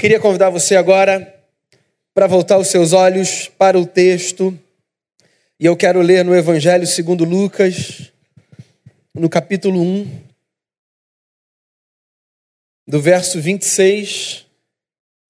Queria 0.00 0.20
convidar 0.20 0.48
você 0.48 0.76
agora 0.76 1.44
para 2.14 2.28
voltar 2.28 2.56
os 2.56 2.68
seus 2.68 2.92
olhos 2.92 3.48
para 3.48 3.76
o 3.76 3.84
texto. 3.84 4.56
E 5.58 5.66
eu 5.66 5.76
quero 5.76 6.00
ler 6.00 6.24
no 6.24 6.36
Evangelho 6.36 6.86
segundo 6.86 7.24
Lucas, 7.24 8.12
no 9.12 9.28
capítulo 9.28 9.82
1, 9.82 10.24
do 12.86 13.00
verso 13.00 13.40
26 13.40 14.46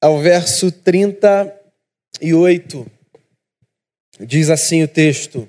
ao 0.03 0.19
verso 0.19 0.71
38. 0.71 2.87
Diz 4.21 4.51
assim 4.51 4.83
o 4.83 4.89
texto: 4.89 5.49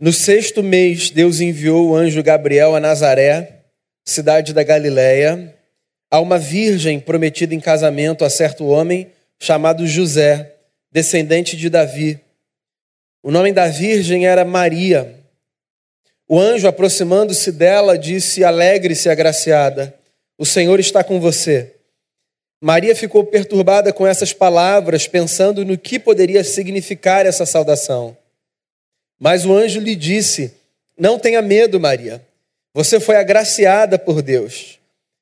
No 0.00 0.12
sexto 0.12 0.60
mês, 0.60 1.10
Deus 1.10 1.40
enviou 1.40 1.90
o 1.90 1.94
anjo 1.94 2.20
Gabriel 2.20 2.74
a 2.74 2.80
Nazaré, 2.80 3.62
cidade 4.04 4.52
da 4.52 4.64
Galiléia, 4.64 5.56
a 6.10 6.20
uma 6.20 6.38
virgem 6.38 6.98
prometida 6.98 7.54
em 7.54 7.60
casamento 7.60 8.24
a 8.24 8.30
certo 8.30 8.66
homem 8.66 9.12
chamado 9.38 9.86
José, 9.86 10.54
descendente 10.90 11.56
de 11.56 11.68
Davi. 11.68 12.20
O 13.22 13.30
nome 13.30 13.52
da 13.52 13.68
virgem 13.68 14.26
era 14.26 14.44
Maria. 14.44 15.14
O 16.28 16.38
anjo, 16.38 16.66
aproximando-se 16.66 17.52
dela, 17.52 17.98
disse: 17.98 18.44
Alegre-se, 18.44 19.08
agraciada, 19.08 19.94
o 20.36 20.44
Senhor 20.44 20.78
está 20.78 21.02
com 21.02 21.20
você. 21.20 21.74
Maria 22.60 22.94
ficou 22.94 23.24
perturbada 23.24 23.92
com 23.92 24.06
essas 24.06 24.32
palavras, 24.32 25.06
pensando 25.06 25.64
no 25.64 25.78
que 25.78 25.98
poderia 25.98 26.42
significar 26.42 27.24
essa 27.24 27.46
saudação. 27.46 28.16
Mas 29.18 29.44
o 29.44 29.52
anjo 29.52 29.80
lhe 29.80 29.94
disse: 29.94 30.52
Não 30.96 31.18
tenha 31.18 31.40
medo, 31.40 31.78
Maria. 31.80 32.22
Você 32.74 33.00
foi 33.00 33.16
agraciada 33.16 33.98
por 33.98 34.22
Deus. 34.22 34.77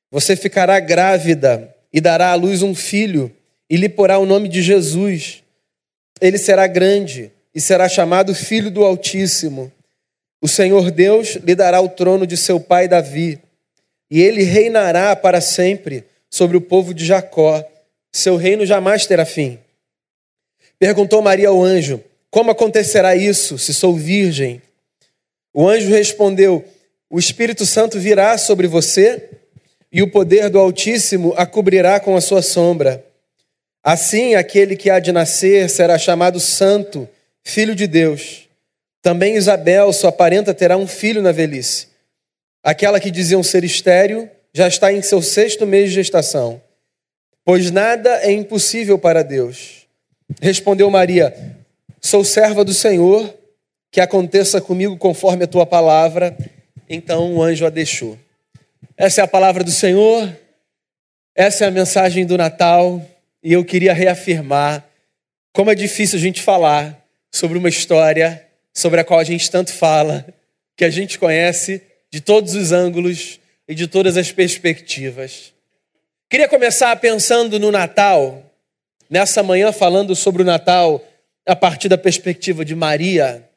Você 0.09 0.35
ficará 0.35 0.79
grávida 0.79 1.75
e 1.91 1.99
dará 1.99 2.31
à 2.31 2.35
luz 2.35 2.61
um 2.61 2.73
filho, 2.73 3.31
e 3.69 3.75
lhe 3.75 3.89
porá 3.89 4.17
o 4.17 4.25
nome 4.25 4.47
de 4.47 4.61
Jesus. 4.61 5.43
Ele 6.21 6.37
será 6.37 6.67
grande 6.67 7.31
e 7.53 7.59
será 7.59 7.89
chamado 7.89 8.33
Filho 8.33 8.71
do 8.71 8.85
Altíssimo. 8.85 9.71
O 10.41 10.47
Senhor 10.47 10.91
Deus 10.91 11.35
lhe 11.35 11.55
dará 11.55 11.81
o 11.81 11.89
trono 11.89 12.25
de 12.25 12.37
seu 12.37 12.59
pai 12.59 12.87
Davi, 12.87 13.39
e 14.09 14.21
ele 14.21 14.43
reinará 14.43 15.15
para 15.15 15.41
sempre 15.41 16.05
sobre 16.29 16.55
o 16.55 16.61
povo 16.61 16.93
de 16.93 17.05
Jacó. 17.05 17.65
Seu 18.11 18.37
reino 18.37 18.65
jamais 18.65 19.05
terá 19.05 19.25
fim. 19.25 19.59
Perguntou 20.79 21.21
Maria 21.21 21.49
ao 21.49 21.61
anjo: 21.61 22.01
Como 22.29 22.51
acontecerá 22.51 23.15
isso, 23.15 23.57
se 23.57 23.73
sou 23.73 23.95
virgem? 23.95 24.61
O 25.53 25.67
anjo 25.67 25.89
respondeu: 25.89 26.63
O 27.09 27.19
Espírito 27.19 27.65
Santo 27.65 27.99
virá 27.99 28.37
sobre 28.37 28.67
você 28.67 29.36
e 29.91 30.01
o 30.01 30.11
poder 30.11 30.49
do 30.49 30.59
Altíssimo 30.59 31.33
a 31.37 31.45
cobrirá 31.45 31.99
com 31.99 32.15
a 32.15 32.21
sua 32.21 32.41
sombra. 32.41 33.05
Assim, 33.83 34.35
aquele 34.35 34.75
que 34.75 34.89
há 34.89 34.99
de 34.99 35.11
nascer 35.11 35.69
será 35.69 35.97
chamado 35.97 36.39
Santo, 36.39 37.07
Filho 37.43 37.73
de 37.73 37.87
Deus. 37.87 38.47
Também 39.01 39.35
Isabel, 39.35 39.93
sua 39.93 40.11
parenta, 40.11 40.53
terá 40.53 40.75
um 40.75 40.85
filho 40.87 41.21
na 41.21 41.31
velhice. 41.31 41.87
Aquela 42.61 42.99
que 42.99 43.09
diziam 43.09 43.41
ser 43.41 43.63
estéril 43.63 44.29
já 44.53 44.67
está 44.67 44.91
em 44.91 45.01
seu 45.01 45.21
sexto 45.21 45.65
mês 45.65 45.89
de 45.89 45.95
gestação, 45.95 46.61
pois 47.45 47.71
nada 47.71 48.09
é 48.23 48.31
impossível 48.31 48.99
para 48.99 49.23
Deus. 49.23 49.87
Respondeu 50.41 50.89
Maria: 50.89 51.33
Sou 52.01 52.25
serva 52.25 52.65
do 52.65 52.73
Senhor, 52.73 53.33
que 53.91 54.01
aconteça 54.01 54.59
comigo 54.59 54.97
conforme 54.97 55.45
a 55.45 55.47
tua 55.47 55.65
palavra. 55.65 56.35
Então 56.89 57.35
o 57.35 57.41
anjo 57.41 57.65
a 57.65 57.69
deixou. 57.69 58.17
Essa 58.99 59.21
é 59.21 59.23
a 59.23 59.27
palavra 59.27 59.63
do 59.63 59.69
Senhor, 59.69 60.35
essa 61.35 61.65
é 61.65 61.67
a 61.67 61.71
mensagem 61.71 62.25
do 62.25 62.35
Natal, 62.35 62.99
e 63.43 63.53
eu 63.53 63.63
queria 63.63 63.93
reafirmar 63.93 64.83
como 65.53 65.69
é 65.69 65.75
difícil 65.75 66.17
a 66.17 66.21
gente 66.21 66.41
falar 66.41 67.05
sobre 67.31 67.59
uma 67.59 67.69
história 67.69 68.43
sobre 68.73 68.99
a 68.99 69.03
qual 69.03 69.19
a 69.19 69.23
gente 69.23 69.51
tanto 69.51 69.71
fala, 69.71 70.25
que 70.75 70.83
a 70.83 70.89
gente 70.89 71.19
conhece 71.19 71.79
de 72.11 72.21
todos 72.21 72.55
os 72.55 72.71
ângulos 72.71 73.39
e 73.67 73.75
de 73.75 73.85
todas 73.85 74.17
as 74.17 74.31
perspectivas. 74.31 75.53
Queria 76.27 76.47
começar 76.47 76.95
pensando 76.95 77.59
no 77.59 77.71
Natal, 77.71 78.51
nessa 79.07 79.43
manhã 79.43 79.71
falando 79.71 80.15
sobre 80.15 80.41
o 80.41 80.45
Natal 80.45 81.05
a 81.45 81.55
partir 81.55 81.87
da 81.87 81.99
perspectiva 81.99 82.65
de 82.65 82.73
Maria, 82.73 83.47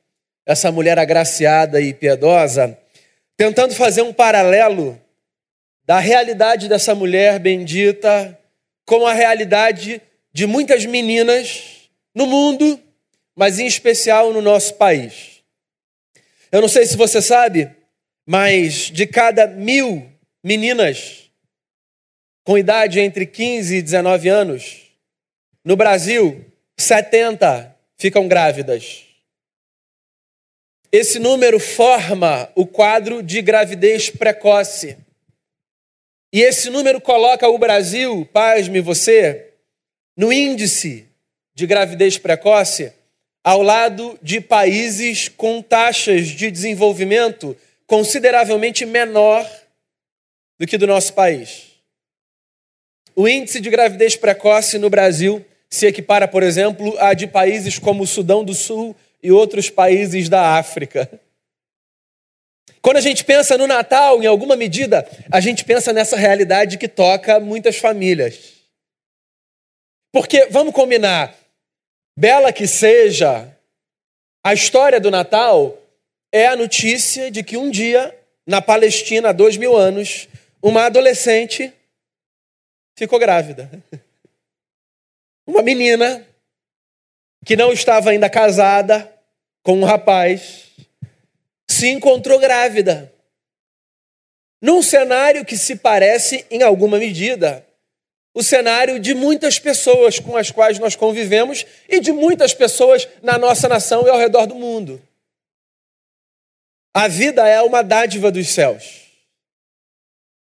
essa 0.45 0.71
mulher 0.71 0.99
agraciada 0.99 1.81
e 1.81 1.95
piedosa, 1.95 2.77
tentando 3.39 3.75
fazer 3.75 4.03
um 4.03 4.13
paralelo 4.13 5.01
da 5.91 5.99
realidade 5.99 6.69
dessa 6.69 6.95
mulher 6.95 7.41
bendita 7.41 8.39
com 8.87 9.05
a 9.09 9.13
realidade 9.13 10.01
de 10.33 10.47
muitas 10.47 10.87
meninas 10.87 11.91
no 12.15 12.29
mundo, 12.29 12.81
mas 13.35 13.59
em 13.59 13.67
especial 13.67 14.33
no 14.33 14.41
nosso 14.41 14.75
país. 14.75 15.43
Eu 16.53 16.61
não 16.61 16.69
sei 16.69 16.87
se 16.87 16.97
você 16.97 17.21
sabe, 17.21 17.69
mas 18.25 18.89
de 18.89 19.05
cada 19.05 19.49
mil 19.49 20.09
meninas 20.45 21.29
com 22.45 22.57
idade 22.57 23.01
entre 23.01 23.27
15 23.27 23.75
e 23.75 23.83
19 23.83 24.29
anos, 24.29 24.93
no 25.65 25.75
Brasil, 25.75 26.45
70 26.79 27.77
ficam 27.99 28.29
grávidas. 28.29 29.07
Esse 30.93 31.19
número 31.19 31.59
forma 31.59 32.49
o 32.55 32.65
quadro 32.65 33.25
de 33.25 33.43
gravidez 33.43 34.09
precoce. 34.09 34.97
E 36.33 36.41
esse 36.43 36.71
número 36.71 37.01
coloca 37.01 37.49
o 37.49 37.59
Brasil, 37.59 38.29
pasme 38.33 38.81
você, 38.81 39.49
no 40.17 40.33
índice 40.33 41.09
de 41.55 41.67
gravidez 41.67 42.19
precoce, 42.19 42.93
ao 43.43 43.63
lado 43.63 44.19
de 44.23 44.41
países 44.41 45.29
com 45.29 45.61
taxas 45.61 46.29
de 46.29 46.51
desenvolvimento 46.51 47.57
consideravelmente 47.87 48.87
menor 48.87 49.49
do 50.59 50.67
que 50.67 50.79
do 50.79 50.87
nosso 50.87 51.15
país. 51.15 51.71
O 53.17 53.27
índice 53.27 53.61
de 53.61 53.69
gravidez 53.69 54.15
precoce 54.15 54.79
no 54.79 54.89
Brasil 54.89 55.45
se 55.69 55.87
equipara, 55.87 56.29
por 56.29 56.43
exemplo, 56.43 56.97
a 56.99 57.13
de 57.15 57.27
países 57.27 57.79
como 57.79 58.05
o 58.05 58.07
Sudão 58.07 58.45
do 58.45 58.55
Sul 58.55 58.95
e 59.23 59.33
outros 59.33 59.69
países 59.69 60.29
da 60.29 60.57
África. 60.57 61.11
Quando 62.83 62.97
a 62.97 63.01
gente 63.01 63.25
pensa 63.25 63.59
no 63.59 63.67
Natal, 63.67 64.23
em 64.23 64.27
alguma 64.27 64.57
medida, 64.57 65.07
a 65.31 65.41
gente 65.41 65.65
pensa 65.65 65.93
nessa 65.93 66.17
realidade 66.17 66.79
que 66.79 66.89
toca 66.89 67.39
muitas 67.39 67.77
famílias. 67.77 68.55
Porque, 70.13 70.47
vamos 70.47 70.75
combinar, 70.75 71.35
bela 72.19 72.53
que 72.53 72.67
seja, 72.67 73.55
a 74.43 74.55
história 74.55 74.99
do 74.99 75.11
Natal 75.11 75.79
é 76.33 76.47
a 76.47 76.57
notícia 76.57 77.31
de 77.31 77.43
que 77.43 77.57
um 77.57 77.71
dia, 77.71 78.17
na 78.47 78.63
Palestina, 78.63 79.29
há 79.29 79.33
dois 79.33 79.57
mil 79.57 79.77
anos, 79.77 80.27
uma 80.63 80.87
adolescente 80.87 81.73
ficou 82.97 83.19
grávida. 83.19 83.71
Uma 85.47 85.63
menina 85.63 86.25
que 87.45 87.57
não 87.57 87.73
estava 87.73 88.11
ainda 88.11 88.31
casada 88.31 89.13
com 89.65 89.81
um 89.81 89.85
rapaz 89.85 90.71
se 91.81 91.89
encontrou 91.89 92.39
grávida. 92.39 93.11
Num 94.61 94.83
cenário 94.83 95.47
que 95.47 95.57
se 95.57 95.77
parece, 95.77 96.45
em 96.51 96.63
alguma 96.63 96.99
medida, 96.99 97.67
o 98.35 98.43
cenário 98.43 99.01
de 99.01 99.15
muitas 99.15 99.59
pessoas 99.59 100.19
com 100.19 100.37
as 100.37 100.51
quais 100.51 100.79
nós 100.79 100.95
convivemos 100.95 101.65
e 101.89 101.99
de 101.99 102.13
muitas 102.13 102.53
pessoas 102.53 103.09
na 103.23 103.39
nossa 103.39 103.67
nação 103.67 104.07
e 104.07 104.11
ao 104.11 104.19
redor 104.19 104.45
do 104.45 104.55
mundo. 104.55 105.03
A 106.93 107.09
vida 107.09 107.49
é 107.49 107.63
uma 107.63 107.83
dádiva 107.83 108.31
dos 108.31 108.49
céus. 108.49 109.07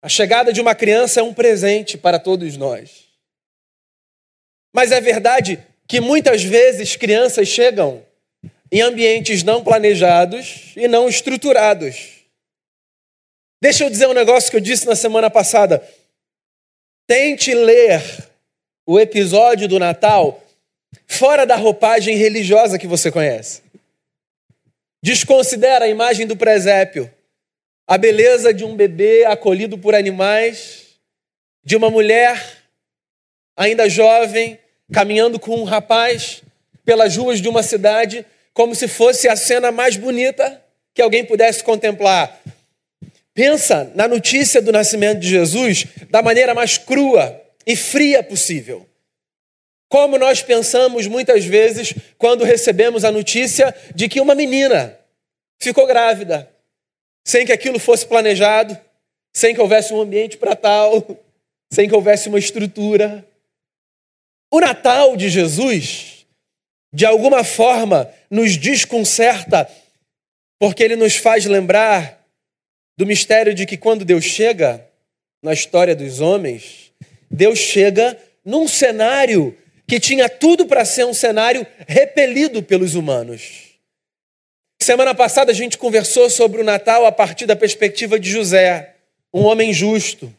A 0.00 0.08
chegada 0.08 0.52
de 0.52 0.60
uma 0.60 0.76
criança 0.76 1.18
é 1.18 1.22
um 1.24 1.34
presente 1.34 1.98
para 1.98 2.20
todos 2.20 2.56
nós. 2.56 3.08
Mas 4.72 4.92
é 4.92 5.00
verdade 5.00 5.60
que 5.88 6.00
muitas 6.00 6.44
vezes 6.44 6.94
crianças 6.94 7.48
chegam 7.48 8.06
em 8.70 8.80
ambientes 8.80 9.42
não 9.42 9.62
planejados 9.62 10.72
e 10.76 10.88
não 10.88 11.08
estruturados. 11.08 12.16
Deixa 13.60 13.84
eu 13.84 13.90
dizer 13.90 14.06
um 14.06 14.12
negócio 14.12 14.50
que 14.50 14.56
eu 14.56 14.60
disse 14.60 14.86
na 14.86 14.94
semana 14.94 15.30
passada. 15.30 15.86
Tente 17.06 17.54
ler 17.54 18.02
o 18.84 18.98
episódio 19.00 19.66
do 19.66 19.78
Natal 19.78 20.42
fora 21.06 21.46
da 21.46 21.56
roupagem 21.56 22.16
religiosa 22.16 22.78
que 22.78 22.86
você 22.86 23.10
conhece. 23.10 23.62
Desconsidera 25.02 25.84
a 25.84 25.88
imagem 25.88 26.26
do 26.26 26.36
presépio, 26.36 27.10
a 27.86 27.96
beleza 27.96 28.52
de 28.52 28.64
um 28.64 28.76
bebê 28.76 29.24
acolhido 29.24 29.78
por 29.78 29.94
animais, 29.94 30.86
de 31.64 31.76
uma 31.76 31.90
mulher 31.90 32.64
ainda 33.56 33.88
jovem 33.88 34.58
caminhando 34.92 35.38
com 35.38 35.56
um 35.56 35.64
rapaz 35.64 36.42
pelas 36.84 37.16
ruas 37.16 37.40
de 37.40 37.48
uma 37.48 37.62
cidade 37.62 38.24
como 38.56 38.74
se 38.74 38.88
fosse 38.88 39.28
a 39.28 39.36
cena 39.36 39.70
mais 39.70 39.98
bonita 39.98 40.64
que 40.94 41.02
alguém 41.02 41.22
pudesse 41.22 41.62
contemplar. 41.62 42.40
pensa 43.34 43.92
na 43.94 44.08
notícia 44.08 44.62
do 44.62 44.72
nascimento 44.72 45.20
de 45.20 45.28
Jesus 45.28 45.84
da 46.08 46.22
maneira 46.22 46.54
mais 46.54 46.78
crua 46.78 47.38
e 47.66 47.76
fria 47.76 48.22
possível. 48.22 48.88
Como 49.90 50.16
nós 50.16 50.42
pensamos 50.42 51.06
muitas 51.06 51.44
vezes 51.44 51.94
quando 52.16 52.44
recebemos 52.44 53.04
a 53.04 53.12
notícia 53.12 53.74
de 53.94 54.08
que 54.08 54.22
uma 54.22 54.34
menina 54.34 54.98
ficou 55.60 55.86
grávida, 55.86 56.50
sem 57.26 57.44
que 57.44 57.52
aquilo 57.52 57.78
fosse 57.78 58.06
planejado, 58.06 58.74
sem 59.34 59.54
que 59.54 59.60
houvesse 59.60 59.92
um 59.92 60.00
ambiente 60.00 60.38
para 60.38 60.56
tal, 60.56 61.06
sem 61.70 61.86
que 61.86 61.94
houvesse 61.94 62.30
uma 62.30 62.38
estrutura. 62.38 63.22
O 64.50 64.60
Natal 64.60 65.14
de 65.14 65.28
Jesus, 65.28 66.15
de 66.92 67.04
alguma 67.04 67.44
forma, 67.44 68.10
nos 68.30 68.56
desconcerta, 68.56 69.68
porque 70.58 70.82
ele 70.82 70.96
nos 70.96 71.16
faz 71.16 71.44
lembrar 71.44 72.24
do 72.98 73.06
mistério 73.06 73.54
de 73.54 73.66
que 73.66 73.76
quando 73.76 74.04
Deus 74.04 74.24
chega 74.24 74.86
na 75.42 75.52
história 75.52 75.94
dos 75.94 76.20
homens, 76.20 76.92
Deus 77.30 77.58
chega 77.58 78.18
num 78.44 78.66
cenário 78.66 79.56
que 79.86 80.00
tinha 80.00 80.28
tudo 80.28 80.66
para 80.66 80.84
ser 80.84 81.04
um 81.04 81.14
cenário 81.14 81.66
repelido 81.86 82.62
pelos 82.62 82.94
humanos. 82.94 83.66
Semana 84.80 85.14
passada 85.14 85.52
a 85.52 85.54
gente 85.54 85.78
conversou 85.78 86.28
sobre 86.28 86.60
o 86.60 86.64
Natal 86.64 87.06
a 87.06 87.12
partir 87.12 87.46
da 87.46 87.56
perspectiva 87.56 88.18
de 88.18 88.30
José, 88.30 88.94
um 89.32 89.44
homem 89.44 89.72
justo. 89.72 90.32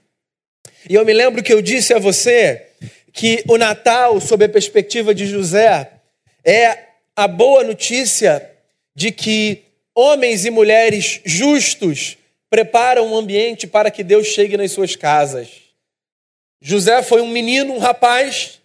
E 0.90 0.96
eu 0.96 1.06
me 1.06 1.14
lembro 1.14 1.44
que 1.44 1.54
eu 1.54 1.62
disse 1.62 1.94
a 1.94 2.00
você 2.00 2.68
que 3.14 3.44
o 3.48 3.58
Natal, 3.58 4.20
sob 4.22 4.46
a 4.46 4.50
perspectiva 4.50 5.14
de 5.14 5.26
José, 5.26 5.92
é 6.48 6.86
a 7.14 7.28
boa 7.28 7.62
notícia 7.62 8.50
de 8.96 9.12
que 9.12 9.64
homens 9.94 10.46
e 10.46 10.50
mulheres 10.50 11.20
justos 11.26 12.18
preparam 12.50 13.12
um 13.12 13.18
ambiente 13.18 13.68
para 13.68 13.92
que 13.92 14.02
Deus 14.02 14.28
chegue 14.28 14.56
nas 14.56 14.72
suas 14.72 14.96
casas. 14.96 15.50
José 16.62 17.04
foi 17.04 17.22
um 17.22 17.28
menino, 17.28 17.74
um 17.74 17.80
rapaz 17.80 18.62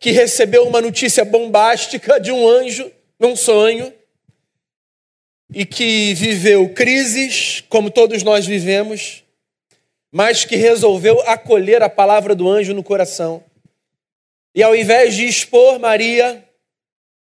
que 0.00 0.12
recebeu 0.12 0.66
uma 0.66 0.80
notícia 0.80 1.26
bombástica 1.26 2.18
de 2.18 2.32
um 2.32 2.48
anjo 2.48 2.90
num 3.20 3.36
sonho 3.36 3.92
e 5.52 5.66
que 5.66 6.14
viveu 6.14 6.70
crises, 6.70 7.62
como 7.68 7.90
todos 7.90 8.22
nós 8.22 8.46
vivemos, 8.46 9.22
mas 10.10 10.46
que 10.46 10.56
resolveu 10.56 11.20
acolher 11.26 11.82
a 11.82 11.88
palavra 11.90 12.34
do 12.34 12.48
anjo 12.48 12.72
no 12.72 12.82
coração. 12.82 13.44
E 14.54 14.62
ao 14.62 14.74
invés 14.74 15.14
de 15.14 15.26
expor 15.26 15.78
Maria, 15.78 16.42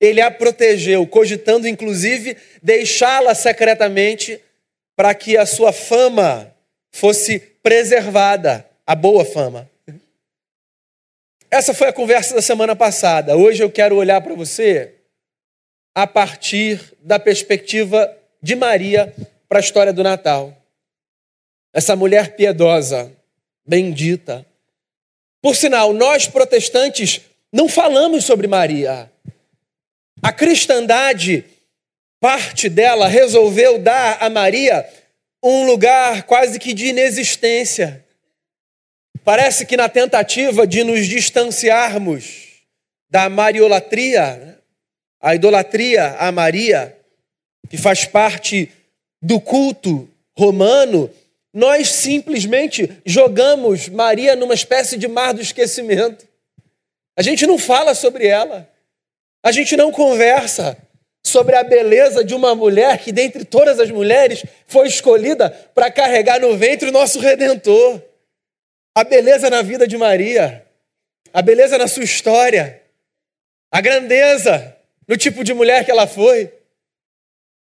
ele 0.04 0.20
a 0.20 0.30
protegeu, 0.30 1.06
cogitando 1.06 1.66
inclusive 1.66 2.36
deixá-la 2.62 3.34
secretamente 3.34 4.40
para 4.96 5.14
que 5.14 5.36
a 5.36 5.46
sua 5.46 5.72
fama 5.72 6.54
fosse 6.92 7.38
preservada, 7.62 8.68
a 8.86 8.94
boa 8.94 9.24
fama. 9.24 9.68
Essa 11.50 11.72
foi 11.72 11.88
a 11.88 11.92
conversa 11.92 12.34
da 12.34 12.42
semana 12.42 12.74
passada. 12.74 13.36
Hoje 13.36 13.62
eu 13.62 13.70
quero 13.70 13.96
olhar 13.96 14.20
para 14.20 14.34
você 14.34 14.94
a 15.94 16.06
partir 16.06 16.80
da 17.00 17.18
perspectiva 17.18 18.12
de 18.42 18.56
Maria 18.56 19.14
para 19.48 19.58
a 19.58 19.60
história 19.60 19.92
do 19.92 20.02
Natal. 20.02 20.56
Essa 21.72 21.94
mulher 21.94 22.34
piedosa, 22.34 23.12
bendita. 23.64 24.44
Por 25.40 25.54
sinal, 25.54 25.92
nós 25.92 26.26
protestantes 26.26 27.20
não 27.52 27.68
falamos 27.68 28.24
sobre 28.24 28.48
Maria. 28.48 29.10
A 30.24 30.32
cristandade, 30.32 31.44
parte 32.18 32.70
dela, 32.70 33.06
resolveu 33.06 33.78
dar 33.78 34.22
a 34.22 34.30
Maria 34.30 34.88
um 35.42 35.66
lugar 35.66 36.22
quase 36.22 36.58
que 36.58 36.72
de 36.72 36.86
inexistência. 36.86 38.02
Parece 39.22 39.66
que 39.66 39.76
na 39.76 39.86
tentativa 39.86 40.66
de 40.66 40.82
nos 40.82 41.06
distanciarmos 41.06 42.62
da 43.10 43.28
mariolatria, 43.28 44.58
a 45.20 45.34
idolatria 45.34 46.16
a 46.18 46.32
Maria, 46.32 46.96
que 47.68 47.76
faz 47.76 48.06
parte 48.06 48.72
do 49.20 49.38
culto 49.38 50.08
romano, 50.34 51.10
nós 51.52 51.90
simplesmente 51.90 52.90
jogamos 53.04 53.90
Maria 53.90 54.34
numa 54.34 54.54
espécie 54.54 54.96
de 54.96 55.06
mar 55.06 55.34
do 55.34 55.42
esquecimento. 55.42 56.26
A 57.14 57.20
gente 57.20 57.46
não 57.46 57.58
fala 57.58 57.94
sobre 57.94 58.26
ela. 58.26 58.72
A 59.44 59.52
gente 59.52 59.76
não 59.76 59.92
conversa 59.92 60.74
sobre 61.22 61.54
a 61.54 61.62
beleza 61.62 62.24
de 62.24 62.34
uma 62.34 62.54
mulher 62.54 62.98
que, 62.98 63.12
dentre 63.12 63.44
todas 63.44 63.78
as 63.78 63.90
mulheres, 63.90 64.42
foi 64.66 64.88
escolhida 64.88 65.50
para 65.74 65.90
carregar 65.90 66.40
no 66.40 66.56
ventre 66.56 66.88
o 66.88 66.92
nosso 66.92 67.20
redentor 67.20 68.02
a 68.94 69.02
beleza 69.02 69.50
na 69.50 69.60
vida 69.60 69.88
de 69.88 69.98
Maria, 69.98 70.64
a 71.32 71.42
beleza 71.42 71.76
na 71.76 71.88
sua 71.88 72.04
história, 72.04 72.80
a 73.70 73.80
grandeza 73.80 74.76
no 75.08 75.16
tipo 75.16 75.42
de 75.42 75.52
mulher 75.52 75.84
que 75.84 75.90
ela 75.90 76.06
foi. 76.06 76.52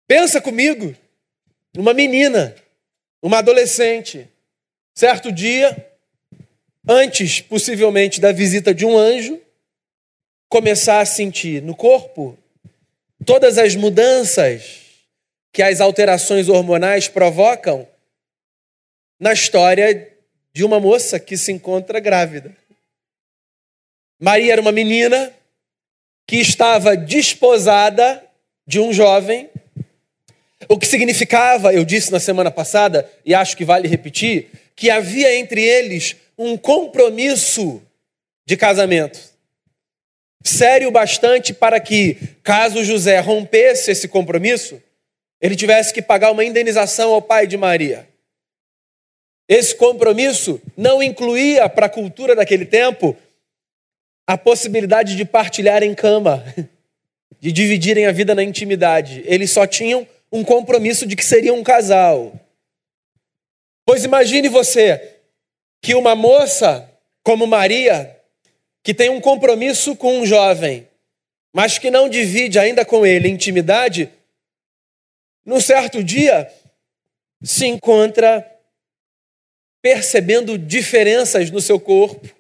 Pensa 0.08 0.40
comigo, 0.40 0.96
uma 1.76 1.94
menina, 1.94 2.56
uma 3.22 3.40
adolescente, 3.40 4.28
certo 4.96 5.32
dia, 5.32 5.92
antes 6.88 7.42
possivelmente 7.42 8.22
da 8.22 8.32
visita 8.32 8.74
de 8.74 8.86
um 8.86 8.98
anjo, 8.98 9.42
começar 10.50 11.00
a 11.00 11.06
sentir 11.06 11.62
no 11.62 11.76
corpo 11.76 12.38
todas 13.26 13.58
as 13.58 13.76
mudanças 13.76 14.82
que 15.52 15.62
as 15.62 15.82
alterações 15.82 16.50
hormonais 16.50 17.08
provocam 17.08 17.88
na 19.20 19.34
história 19.34 20.14
de 20.54 20.64
uma 20.64 20.80
moça 20.80 21.20
que 21.20 21.36
se 21.38 21.52
encontra 21.52 22.00
grávida. 22.00 22.56
Maria 24.20 24.54
era 24.54 24.62
uma 24.62 24.72
menina 24.72 25.34
que 26.26 26.38
estava 26.38 26.96
desposada 26.96 28.24
de 28.66 28.80
um 28.80 28.92
jovem, 28.92 29.50
o 30.68 30.78
que 30.78 30.86
significava, 30.86 31.74
eu 31.74 31.86
disse 31.86 32.12
na 32.12 32.20
semana 32.20 32.52
passada, 32.52 33.10
e 33.26 33.34
acho 33.34 33.56
que 33.56 33.64
vale 33.64 33.88
repetir, 33.88 34.50
que 34.76 34.90
havia 34.90 35.36
entre 35.36 35.62
eles 35.62 36.16
um 36.38 36.58
compromisso 36.58 37.82
de 38.46 38.58
casamento. 38.58 39.37
Sério 40.44 40.92
bastante 40.92 41.54
para 41.54 41.80
que, 41.80 42.16
caso 42.44 42.84
José 42.84 43.20
rompesse 43.20 43.92
esse 43.92 44.08
compromisso, 44.08 44.82
ele 45.42 45.56
tivesse 45.56 45.94
que 45.94 46.02
pagar 46.02 46.32
uma 46.32 46.44
indenização 46.44 47.14
ao 47.14 47.22
pai 47.22 47.46
de 47.46 47.58
Maria. 47.58 48.08
Esse 49.48 49.76
compromisso 49.76 50.62
não 50.76 51.02
incluía 51.02 51.70
para 51.70 51.86
a 51.86 51.90
cultura 51.90 52.36
daquele 52.36 52.66
tempo 52.66 53.16
a 54.28 54.38
possibilidade 54.38 55.16
de 55.16 55.24
partilhar 55.24 55.84
em 55.84 55.96
cama, 55.96 56.44
de 57.40 57.52
dividirem 57.52 58.06
a 58.06 58.12
vida 58.12 58.36
na 58.36 58.44
intimidade. 58.44 59.24
Eles 59.26 59.52
só 59.52 59.66
tinham 59.66 60.06
um 60.32 60.44
compromisso 60.44 61.06
de 61.06 61.16
que 61.16 61.24
seriam 61.24 61.58
um 61.58 61.64
casal. 61.64 62.34
Pois 63.86 64.04
imagine 64.04 64.50
você 64.50 65.16
que 65.82 65.96
uma 65.96 66.14
moça 66.14 66.90
como 67.24 67.48
Maria, 67.48 68.17
que 68.88 68.94
tem 68.94 69.10
um 69.10 69.20
compromisso 69.20 69.98
com 69.98 70.22
um 70.22 70.26
jovem, 70.26 70.88
mas 71.52 71.78
que 71.78 71.92
não 71.92 72.08
divide 72.08 72.58
ainda 72.58 72.86
com 72.86 73.06
ele 73.06 73.28
intimidade, 73.28 74.10
num 75.46 75.60
certo 75.60 76.02
dia 76.02 76.50
se 77.44 77.66
encontra 77.66 78.50
percebendo 79.82 80.58
diferenças 80.58 81.52
no 81.52 81.60
seu 81.60 81.78
corpo, 81.78 82.34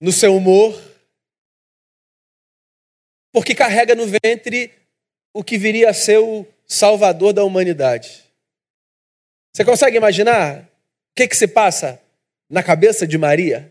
no 0.00 0.10
seu 0.10 0.34
humor, 0.34 0.82
porque 3.32 3.54
carrega 3.54 3.94
no 3.94 4.06
ventre 4.06 4.72
o 5.34 5.44
que 5.44 5.58
viria 5.58 5.90
a 5.90 5.94
ser 5.94 6.20
o 6.20 6.46
salvador 6.66 7.34
da 7.34 7.44
humanidade. 7.44 8.24
Você 9.52 9.62
consegue 9.62 9.98
imaginar 9.98 10.62
o 10.62 10.66
que, 11.16 11.28
que 11.28 11.36
se 11.36 11.46
passa 11.46 12.00
na 12.48 12.62
cabeça 12.62 13.06
de 13.06 13.18
Maria? 13.18 13.70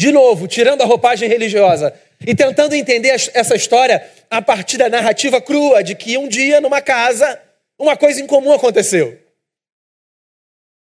De 0.00 0.10
novo, 0.10 0.48
tirando 0.48 0.80
a 0.80 0.86
roupagem 0.86 1.28
religiosa 1.28 1.92
e 2.26 2.34
tentando 2.34 2.74
entender 2.74 3.10
essa 3.34 3.54
história 3.54 4.10
a 4.30 4.40
partir 4.40 4.78
da 4.78 4.88
narrativa 4.88 5.42
crua 5.42 5.84
de 5.84 5.94
que 5.94 6.16
um 6.16 6.26
dia, 6.26 6.58
numa 6.58 6.80
casa, 6.80 7.38
uma 7.78 7.94
coisa 7.98 8.18
incomum 8.18 8.50
aconteceu. 8.50 9.20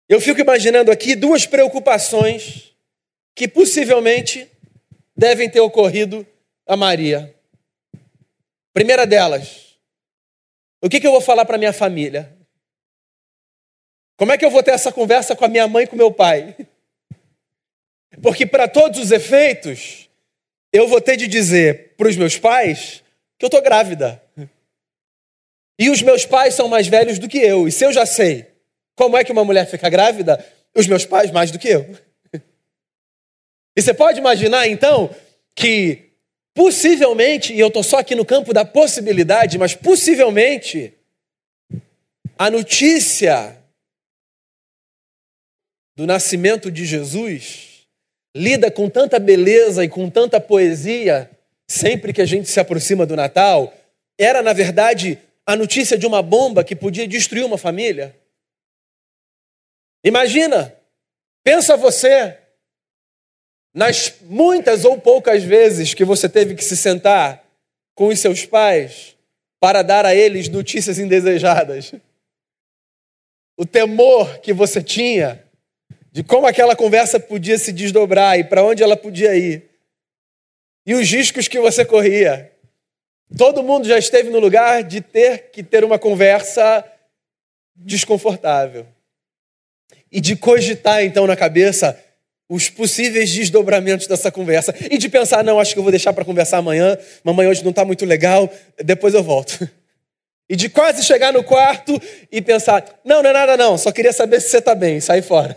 Eu 0.08 0.20
fico 0.20 0.40
imaginando 0.40 0.92
aqui 0.92 1.16
duas 1.16 1.44
preocupações 1.46 2.76
que 3.34 3.48
possivelmente 3.48 4.48
devem 5.16 5.50
ter 5.50 5.58
ocorrido 5.58 6.24
a 6.64 6.76
Maria. 6.76 7.34
Primeira 8.72 9.04
delas, 9.04 9.78
o 10.80 10.88
que, 10.88 11.00
que 11.00 11.06
eu 11.08 11.12
vou 11.12 11.20
falar 11.20 11.44
para 11.44 11.58
minha 11.58 11.72
família? 11.72 12.32
Como 14.16 14.30
é 14.30 14.38
que 14.38 14.44
eu 14.44 14.50
vou 14.50 14.62
ter 14.62 14.70
essa 14.70 14.92
conversa 14.92 15.34
com 15.34 15.44
a 15.44 15.48
minha 15.48 15.66
mãe 15.66 15.86
e 15.86 15.88
com 15.88 15.96
meu 15.96 16.12
pai? 16.12 16.54
Porque, 18.20 18.44
para 18.44 18.68
todos 18.68 19.00
os 19.00 19.10
efeitos, 19.10 20.08
eu 20.72 20.88
vou 20.88 21.00
ter 21.00 21.16
de 21.16 21.26
dizer 21.26 21.94
para 21.96 22.08
os 22.08 22.16
meus 22.16 22.38
pais 22.38 23.02
que 23.38 23.44
eu 23.44 23.48
estou 23.48 23.62
grávida. 23.62 24.22
E 25.78 25.90
os 25.90 26.02
meus 26.02 26.26
pais 26.26 26.54
são 26.54 26.68
mais 26.68 26.86
velhos 26.86 27.18
do 27.18 27.28
que 27.28 27.38
eu. 27.38 27.66
E 27.66 27.72
se 27.72 27.84
eu 27.84 27.92
já 27.92 28.04
sei 28.06 28.46
como 28.94 29.16
é 29.16 29.24
que 29.24 29.32
uma 29.32 29.44
mulher 29.44 29.66
fica 29.66 29.88
grávida, 29.88 30.44
os 30.74 30.86
meus 30.86 31.04
pais 31.04 31.30
mais 31.30 31.50
do 31.50 31.58
que 31.58 31.68
eu. 31.68 31.86
E 33.74 33.80
você 33.80 33.94
pode 33.94 34.18
imaginar, 34.18 34.68
então, 34.68 35.08
que 35.54 36.10
possivelmente, 36.52 37.54
e 37.54 37.58
eu 37.58 37.68
estou 37.68 37.82
só 37.82 38.00
aqui 38.00 38.14
no 38.14 38.22
campo 38.22 38.52
da 38.52 38.66
possibilidade, 38.66 39.56
mas 39.56 39.74
possivelmente, 39.74 40.92
a 42.38 42.50
notícia 42.50 43.56
do 45.96 46.06
nascimento 46.06 46.70
de 46.70 46.84
Jesus 46.84 47.71
lida 48.34 48.70
com 48.70 48.88
tanta 48.88 49.18
beleza 49.18 49.84
e 49.84 49.88
com 49.88 50.08
tanta 50.08 50.40
poesia 50.40 51.30
sempre 51.66 52.12
que 52.12 52.20
a 52.20 52.26
gente 52.26 52.48
se 52.48 52.60
aproxima 52.60 53.06
do 53.06 53.16
Natal, 53.16 53.72
era, 54.18 54.42
na 54.42 54.52
verdade, 54.52 55.18
a 55.46 55.56
notícia 55.56 55.96
de 55.96 56.06
uma 56.06 56.22
bomba 56.22 56.62
que 56.62 56.76
podia 56.76 57.06
destruir 57.06 57.44
uma 57.44 57.58
família. 57.58 58.14
Imagina, 60.04 60.74
pensa 61.42 61.76
você, 61.76 62.38
nas 63.74 64.14
muitas 64.22 64.84
ou 64.84 65.00
poucas 65.00 65.42
vezes 65.42 65.94
que 65.94 66.04
você 66.04 66.28
teve 66.28 66.54
que 66.54 66.64
se 66.64 66.76
sentar 66.76 67.42
com 67.94 68.08
os 68.08 68.18
seus 68.18 68.44
pais 68.44 69.16
para 69.60 69.82
dar 69.82 70.04
a 70.04 70.14
eles 70.14 70.48
notícias 70.48 70.98
indesejadas. 70.98 71.92
O 73.56 73.64
temor 73.64 74.40
que 74.40 74.52
você 74.52 74.82
tinha 74.82 75.41
de 76.12 76.22
como 76.22 76.46
aquela 76.46 76.76
conversa 76.76 77.18
podia 77.18 77.56
se 77.56 77.72
desdobrar 77.72 78.38
e 78.38 78.44
para 78.44 78.62
onde 78.62 78.82
ela 78.82 78.96
podia 78.96 79.34
ir. 79.34 79.70
E 80.86 80.94
os 80.94 81.10
riscos 81.10 81.48
que 81.48 81.58
você 81.58 81.84
corria. 81.86 82.52
Todo 83.36 83.62
mundo 83.62 83.88
já 83.88 83.98
esteve 83.98 84.28
no 84.28 84.38
lugar 84.38 84.82
de 84.82 85.00
ter 85.00 85.50
que 85.50 85.62
ter 85.62 85.82
uma 85.84 85.98
conversa 85.98 86.84
desconfortável. 87.74 88.86
E 90.10 90.20
de 90.20 90.36
cogitar 90.36 91.02
então 91.02 91.26
na 91.26 91.34
cabeça 91.34 91.98
os 92.46 92.68
possíveis 92.68 93.32
desdobramentos 93.32 94.06
dessa 94.06 94.30
conversa. 94.30 94.74
E 94.90 94.98
de 94.98 95.08
pensar, 95.08 95.42
não, 95.42 95.58
acho 95.58 95.72
que 95.72 95.78
eu 95.78 95.82
vou 95.82 95.90
deixar 95.90 96.12
para 96.12 96.26
conversar 96.26 96.58
amanhã, 96.58 96.98
mamãe 97.24 97.46
hoje 97.46 97.62
não 97.62 97.70
está 97.70 97.86
muito 97.86 98.04
legal, 98.04 98.52
depois 98.84 99.14
eu 99.14 99.22
volto. 99.22 99.66
E 100.50 100.56
de 100.56 100.68
quase 100.68 101.02
chegar 101.02 101.32
no 101.32 101.42
quarto 101.42 101.98
e 102.30 102.42
pensar, 102.42 102.84
não, 103.02 103.22
não 103.22 103.30
é 103.30 103.32
nada 103.32 103.56
não, 103.56 103.78
só 103.78 103.90
queria 103.90 104.12
saber 104.12 104.38
se 104.38 104.50
você 104.50 104.58
está 104.58 104.74
bem, 104.74 105.00
sair 105.00 105.22
fora. 105.22 105.56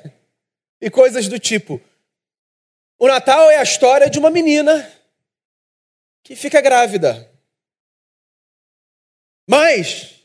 E 0.82 0.90
coisas 0.90 1.28
do 1.28 1.40
tipo. 1.40 1.82
O 2.98 3.08
Natal 3.08 3.50
é 3.50 3.58
a 3.58 3.64
história 3.64 4.10
de 4.10 4.20
uma 4.20 4.30
menina 4.30 4.92
que 6.24 6.36
fica 6.36 6.62
grávida. 6.62 7.32
Mas 9.48 10.16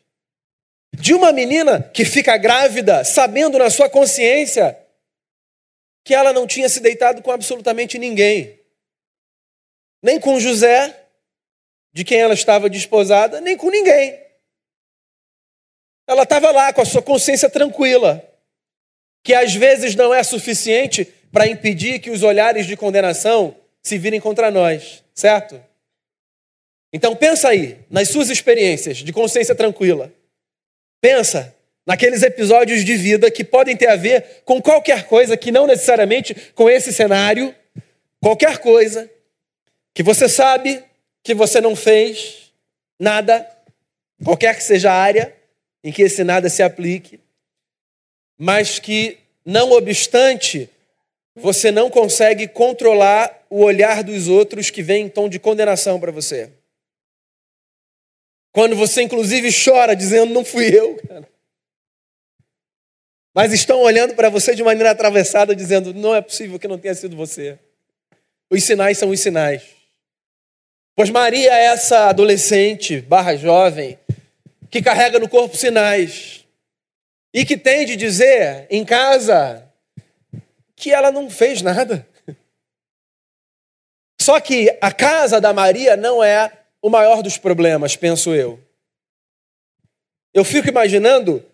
de 0.93 1.15
uma 1.15 1.33
menina 1.33 1.83
que 1.83 2.05
fica 2.05 2.37
grávida, 2.37 3.05
sabendo 3.05 3.59
na 3.59 3.71
sua 3.71 3.89
consciência 3.89 4.77
que 6.05 6.15
ela 6.15 6.33
não 6.33 6.47
tinha 6.47 6.69
se 6.69 6.81
deitado 6.81 7.23
com 7.23 7.31
absolutamente 7.31 7.99
ninguém, 7.99 8.61
nem 10.03 10.19
com 10.19 10.41
José, 10.41 11.09
de 11.93 12.05
quem 12.05 12.19
ela 12.19 12.35
estava 12.35 12.71
desposada, 12.71 13.41
nem 13.41 13.57
com 13.57 13.71
ninguém. 13.71 14.19
Ela 16.07 16.23
estava 16.23 16.51
lá 16.51 16.73
com 16.73 16.81
a 16.81 16.87
sua 16.87 17.03
consciência 17.03 17.49
tranquila, 17.51 18.30
que 19.23 19.35
às 19.35 19.55
vezes 19.55 19.95
não 19.95 20.13
é 20.15 20.23
suficiente 20.23 21.07
para 21.33 21.47
impedir 21.47 22.01
que 22.01 22.11
os 22.11 22.23
olhares 22.23 22.67
de 22.67 22.77
condenação 22.77 23.55
se 23.83 23.97
virem 23.99 24.21
contra 24.21 24.51
nós, 24.51 25.03
certo? 25.15 25.61
Então 26.93 27.15
pensa 27.15 27.49
aí 27.49 27.79
nas 27.89 28.09
suas 28.09 28.31
experiências 28.31 28.99
de 28.99 29.13
consciência 29.13 29.55
tranquila. 29.55 30.13
Pensa 31.01 31.55
naqueles 31.87 32.23
episódios 32.23 32.85
de 32.85 32.97
vida 32.97 33.31
que 33.31 33.45
podem 33.45 33.77
ter 33.77 33.89
a 33.89 33.97
ver 33.97 34.43
com 34.45 34.61
qualquer 34.61 35.07
coisa 35.07 35.37
que 35.37 35.51
não 35.51 35.67
necessariamente 35.67 36.35
com 36.55 36.69
esse 36.69 36.93
cenário, 36.93 37.55
qualquer 38.21 38.59
coisa 38.59 39.11
que 39.95 40.03
você 40.03 40.29
sabe 40.29 40.85
que 41.23 41.35
você 41.35 41.61
não 41.61 41.77
fez 41.77 42.53
nada, 42.99 43.47
qualquer 44.25 44.57
que 44.57 44.63
seja 44.63 44.91
a 44.91 44.95
área 44.95 45.35
em 45.83 45.93
que 45.93 46.03
esse 46.03 46.23
nada 46.23 46.49
se 46.49 46.63
aplique, 46.63 47.21
mas 48.43 48.79
que 48.79 49.19
não 49.45 49.71
obstante 49.73 50.71
você 51.35 51.71
não 51.71 51.91
consegue 51.91 52.49
controlar 52.49 53.45
o 53.51 53.63
olhar 53.63 54.03
dos 54.03 54.29
outros 54.29 54.71
que 54.71 54.83
vem 54.83 55.05
em 55.05 55.09
tom 55.11 55.29
de 55.29 55.39
condenação 55.39 56.01
para 56.01 56.11
você. 56.11 56.51
Quando 58.51 58.75
você, 58.75 59.03
inclusive, 59.03 59.51
chora 59.53 59.95
dizendo: 59.95 60.33
Não 60.33 60.43
fui 60.43 60.75
eu, 60.75 60.97
cara. 61.07 61.29
Mas 63.35 63.53
estão 63.53 63.83
olhando 63.83 64.15
para 64.15 64.31
você 64.31 64.55
de 64.55 64.65
maneira 64.65 64.91
atravessada, 64.91 65.55
dizendo: 65.55 65.93
Não 65.93 66.15
é 66.15 66.23
possível 66.23 66.59
que 66.59 66.67
não 66.67 66.79
tenha 66.79 66.95
sido 66.95 67.15
você. 67.15 67.59
Os 68.49 68.65
sinais 68.65 68.97
são 68.97 69.11
os 69.11 69.21
sinais. 69.21 69.63
Pois 70.97 71.11
Maria 71.11 71.53
é 71.53 71.67
essa 71.67 72.09
adolescente, 72.09 73.03
barra 73.03 73.37
jovem, 73.37 73.99
que 74.71 74.81
carrega 74.81 75.19
no 75.19 75.29
corpo 75.29 75.57
sinais 75.57 76.40
e 77.33 77.45
que 77.45 77.57
tem 77.57 77.87
de 77.87 77.97
dizer 77.97 78.67
em 78.71 78.85
casa 78.85 79.69
que 80.75 80.91
ela 80.93 81.13
não 81.13 81.31
fez 81.31 81.63
nada. 81.63 82.07
Só 84.21 84.41
que 84.41 84.77
a 84.81 84.93
casa 84.93 85.41
da 85.41 85.53
Maria 85.53 85.97
não 85.97 86.23
é 86.23 86.53
o 86.83 86.91
maior 86.91 87.23
dos 87.23 87.39
problemas, 87.39 87.97
penso 87.97 88.35
eu. 88.35 88.59
Eu 90.33 90.45
fico 90.45 90.69
imaginando 90.69 91.45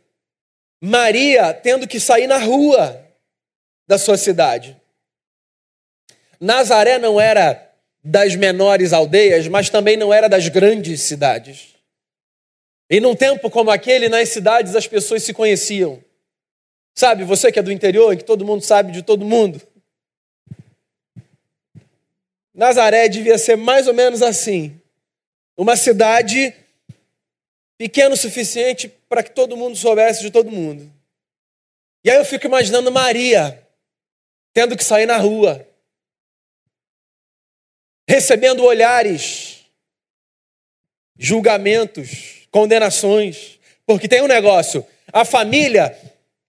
Maria 0.80 1.54
tendo 1.54 1.86
que 1.86 1.98
sair 1.98 2.26
na 2.26 2.38
rua 2.38 3.04
da 3.86 3.98
sua 3.98 4.16
cidade. 4.16 4.76
Nazaré 6.40 6.98
não 6.98 7.20
era 7.20 7.72
das 8.04 8.36
menores 8.36 8.92
aldeias, 8.92 9.48
mas 9.48 9.70
também 9.70 9.96
não 9.96 10.12
era 10.12 10.28
das 10.28 10.48
grandes 10.48 11.00
cidades. 11.00 11.75
E 12.88 13.00
num 13.00 13.16
tempo 13.16 13.50
como 13.50 13.70
aquele, 13.70 14.08
nas 14.08 14.28
cidades 14.28 14.76
as 14.76 14.86
pessoas 14.86 15.22
se 15.22 15.34
conheciam. 15.34 16.02
Sabe, 16.94 17.24
você 17.24 17.50
que 17.52 17.58
é 17.58 17.62
do 17.62 17.72
interior, 17.72 18.12
em 18.12 18.16
que 18.16 18.24
todo 18.24 18.44
mundo 18.44 18.62
sabe 18.62 18.92
de 18.92 19.02
todo 19.02 19.24
mundo. 19.24 19.60
Nazaré 22.54 23.08
devia 23.08 23.36
ser 23.36 23.56
mais 23.56 23.86
ou 23.86 23.92
menos 23.92 24.22
assim. 24.22 24.80
Uma 25.56 25.76
cidade 25.76 26.54
pequena 27.76 28.14
o 28.14 28.16
suficiente 28.16 28.88
para 28.88 29.22
que 29.22 29.30
todo 29.30 29.56
mundo 29.56 29.76
soubesse 29.76 30.22
de 30.22 30.30
todo 30.30 30.50
mundo. 30.50 30.90
E 32.02 32.10
aí 32.10 32.16
eu 32.16 32.24
fico 32.24 32.46
imaginando 32.46 32.90
Maria 32.90 33.62
tendo 34.54 34.74
que 34.74 34.84
sair 34.84 35.04
na 35.04 35.18
rua, 35.18 35.68
recebendo 38.08 38.64
olhares, 38.64 39.66
julgamentos, 41.18 42.35
condenações, 42.56 43.58
porque 43.84 44.08
tem 44.08 44.22
um 44.22 44.26
negócio: 44.26 44.82
a 45.12 45.26
família 45.26 45.94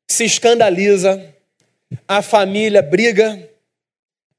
se 0.09 0.23
escandaliza, 0.23 1.35
a 2.07 2.21
família 2.21 2.81
briga, 2.81 3.49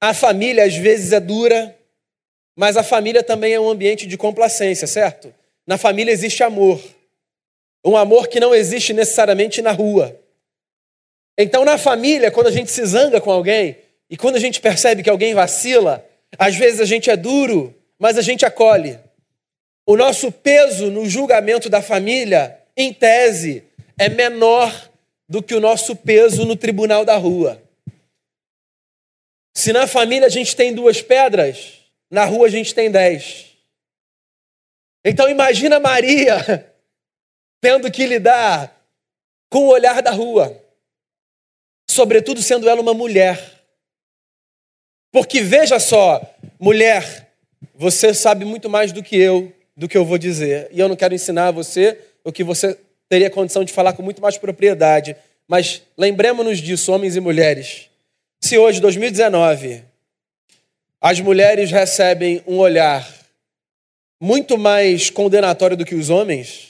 a 0.01 0.15
família 0.15 0.65
às 0.65 0.75
vezes 0.75 1.13
é 1.13 1.21
dura, 1.21 1.77
mas 2.57 2.79
a 2.79 2.83
família 2.83 3.23
também 3.23 3.53
é 3.53 3.61
um 3.61 3.69
ambiente 3.69 4.07
de 4.07 4.17
complacência, 4.17 4.87
certo? 4.87 5.35
Na 5.67 5.77
família 5.77 6.11
existe 6.11 6.43
amor. 6.43 6.83
Um 7.85 7.99
amor 7.99 8.29
que 8.29 8.41
não 8.41 8.55
existe 8.55 8.95
necessariamente 8.95 9.61
na 9.61 9.71
rua. 9.71 10.19
Então, 11.37 11.67
na 11.67 11.77
família, 11.77 12.31
quando 12.31 12.47
a 12.47 12.51
gente 12.51 12.71
se 12.71 12.85
zanga 12.87 13.21
com 13.21 13.31
alguém 13.31 13.77
e 14.09 14.17
quando 14.17 14.37
a 14.37 14.41
gente 14.41 14.59
percebe 14.59 15.03
que 15.03 15.11
alguém 15.11 15.35
vacila, 15.35 16.03
às 16.39 16.57
vezes 16.57 16.81
a 16.81 16.87
gente 16.87 17.11
é 17.11 17.17
duro, 17.17 17.75
mas 17.99 18.17
a 18.17 18.23
gente 18.23 18.47
acolhe. 18.47 18.99
O 19.89 19.97
nosso 19.97 20.31
peso 20.31 20.91
no 20.91 21.09
julgamento 21.09 21.71
da 21.71 21.81
família, 21.81 22.63
em 22.77 22.93
tese, 22.93 23.65
é 23.99 24.07
menor 24.11 24.71
do 25.27 25.43
que 25.43 25.55
o 25.55 25.61
nosso 25.61 25.97
peso 25.97 26.45
no 26.45 26.55
tribunal 26.55 27.07
da 27.07 27.17
rua. 27.17 27.63
Se 29.57 29.73
na 29.73 29.87
família 29.87 30.27
a 30.27 30.31
gente 30.31 30.55
tem 30.55 30.75
duas 30.75 31.01
pedras, 31.01 31.81
na 32.11 32.27
rua 32.27 32.49
a 32.49 32.51
gente 32.51 32.75
tem 32.75 32.91
dez. 32.91 33.57
Então 35.03 35.27
imagina 35.27 35.81
Maria 35.81 36.37
tendo 37.59 37.91
que 37.91 38.05
lidar 38.05 38.79
com 39.49 39.61
o 39.61 39.69
olhar 39.69 40.03
da 40.03 40.11
rua, 40.11 40.63
sobretudo 41.91 42.43
sendo 42.43 42.69
ela 42.69 42.83
uma 42.83 42.93
mulher. 42.93 43.65
Porque 45.11 45.41
veja 45.41 45.81
só, 45.81 46.21
mulher, 46.61 47.33
você 47.75 48.13
sabe 48.13 48.45
muito 48.45 48.69
mais 48.69 48.93
do 48.93 49.03
que 49.03 49.17
eu, 49.17 49.57
do 49.79 49.89
que 49.89 49.97
eu 49.97 50.05
vou 50.05 50.19
dizer. 50.19 50.69
E 50.71 50.79
eu 50.79 50.89
não 50.89 50.97
quero 50.97 51.15
ensinar 51.15 51.49
a 51.49 51.53
você 51.53 51.99
o 52.23 52.31
que 52.31 52.45
você 52.45 52.79
teria 53.09 53.31
condição 53.31 53.65
de 53.65 53.73
falar 53.73 53.95
com 53.95 54.03
muito 54.03 54.21
mais 54.21 54.37
propriedade. 54.37 55.17
Mas 55.47 55.81
lembremos-nos 55.97 56.59
disso, 56.59 56.93
homens 56.93 57.17
e 57.17 57.21
mulheres. 57.21 57.89
Se 58.41 58.59
hoje, 58.59 58.81
2019, 58.81 59.83
as 61.01 61.21
mulheres 61.21 61.71
recebem 61.71 62.43
um 62.47 62.59
olhar 62.59 63.09
muito 64.21 64.59
mais 64.59 65.09
condenatório 65.09 65.77
do 65.77 65.87
que 65.87 65.95
os 65.95 66.11
homens, 66.11 66.69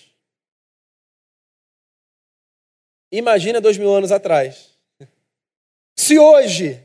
Imagina 3.10 3.60
dois 3.60 3.78
mil 3.78 3.92
anos 3.92 4.12
atrás. 4.12 4.68
Se 5.96 6.18
hoje, 6.18 6.80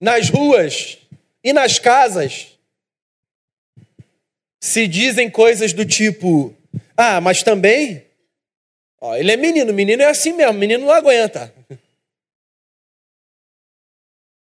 nas 0.00 0.30
ruas 0.30 0.98
e 1.44 1.52
nas 1.52 1.78
casas, 1.78 2.55
se 4.60 4.86
dizem 4.86 5.30
coisas 5.30 5.72
do 5.72 5.84
tipo: 5.84 6.54
ah, 6.96 7.20
mas 7.20 7.42
também, 7.42 8.04
ó, 9.00 9.16
ele 9.16 9.32
é 9.32 9.36
menino, 9.36 9.72
menino 9.72 10.02
é 10.02 10.06
assim 10.06 10.32
mesmo, 10.32 10.54
menino 10.54 10.86
não 10.86 10.92
aguenta. 10.92 11.52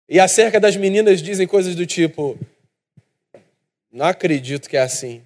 E 0.08 0.20
acerca 0.20 0.60
das 0.60 0.76
meninas 0.76 1.22
dizem 1.22 1.46
coisas 1.46 1.74
do 1.74 1.86
tipo: 1.86 2.38
não 3.90 4.06
acredito 4.06 4.68
que 4.68 4.76
é 4.76 4.82
assim. 4.82 5.22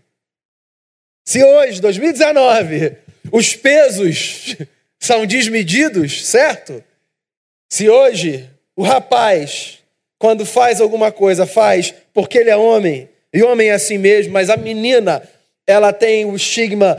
Se 1.24 1.42
hoje, 1.42 1.80
2019, 1.80 2.96
os 3.32 3.56
pesos 3.56 4.56
são 4.98 5.26
desmedidos, 5.26 6.24
certo? 6.26 6.84
Se 7.68 7.88
hoje 7.88 8.48
o 8.76 8.82
rapaz, 8.82 9.80
quando 10.18 10.46
faz 10.46 10.80
alguma 10.80 11.10
coisa, 11.10 11.46
faz 11.46 11.92
porque 12.14 12.38
ele 12.38 12.50
é 12.50 12.56
homem, 12.56 13.08
e 13.36 13.42
homem 13.42 13.68
é 13.68 13.72
assim 13.72 13.98
mesmo, 13.98 14.32
mas 14.32 14.48
a 14.48 14.56
menina, 14.56 15.22
ela 15.66 15.92
tem 15.92 16.24
o 16.24 16.34
estigma 16.34 16.96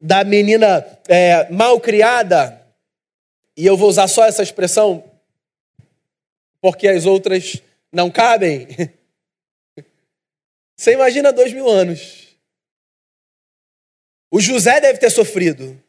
da 0.00 0.22
menina 0.22 0.86
é, 1.08 1.50
mal 1.50 1.80
criada, 1.80 2.64
e 3.56 3.66
eu 3.66 3.76
vou 3.76 3.88
usar 3.88 4.06
só 4.06 4.24
essa 4.24 4.42
expressão 4.42 5.04
porque 6.60 6.86
as 6.86 7.06
outras 7.06 7.60
não 7.92 8.10
cabem. 8.10 8.68
Você 10.76 10.92
imagina 10.92 11.32
dois 11.32 11.52
mil 11.52 11.68
anos. 11.68 12.36
O 14.30 14.40
José 14.40 14.80
deve 14.80 15.00
ter 15.00 15.10
sofrido. 15.10 15.82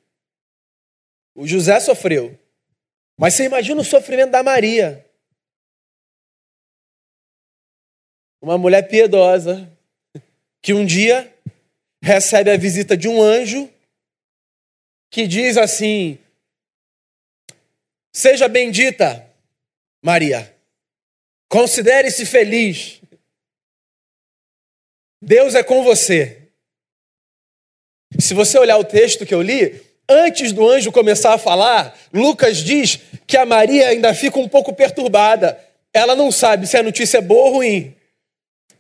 O 1.35 1.45
José 1.45 1.79
sofreu. 1.79 2.37
Mas 3.17 3.35
você 3.35 3.43
imagina 3.43 3.79
o 3.79 3.85
sofrimento 3.85 4.31
da 4.31 4.41
Maria. 4.41 5.05
Uma 8.41 8.57
mulher 8.57 8.87
piedosa 8.87 9.70
que 10.61 10.73
um 10.73 10.85
dia 10.85 11.33
recebe 12.01 12.51
a 12.51 12.57
visita 12.57 12.95
de 12.95 13.07
um 13.07 13.21
anjo 13.21 13.69
que 15.09 15.27
diz 15.27 15.57
assim: 15.57 16.17
Seja 18.13 18.47
bendita, 18.47 19.27
Maria. 20.03 20.55
Considere-se 21.49 22.25
feliz. 22.25 23.01
Deus 25.21 25.53
é 25.53 25.61
com 25.61 25.83
você. 25.83 26.41
Se 28.19 28.33
você 28.33 28.57
olhar 28.57 28.77
o 28.77 28.83
texto 28.83 29.25
que 29.25 29.33
eu 29.33 29.41
li, 29.41 29.81
antes 30.07 30.51
do 30.51 30.67
anjo 30.67 30.91
começar 30.91 31.33
a 31.33 31.37
falar, 31.37 31.97
Lucas 32.13 32.57
diz 32.57 32.99
que 33.27 33.37
a 33.37 33.45
Maria 33.45 33.89
ainda 33.89 34.13
fica 34.13 34.39
um 34.39 34.49
pouco 34.49 34.73
perturbada. 34.73 35.59
Ela 35.93 36.15
não 36.15 36.31
sabe 36.31 36.67
se 36.67 36.77
a 36.77 36.83
notícia 36.83 37.19
é 37.19 37.21
boa 37.21 37.49
ou 37.49 37.53
ruim. 37.55 37.95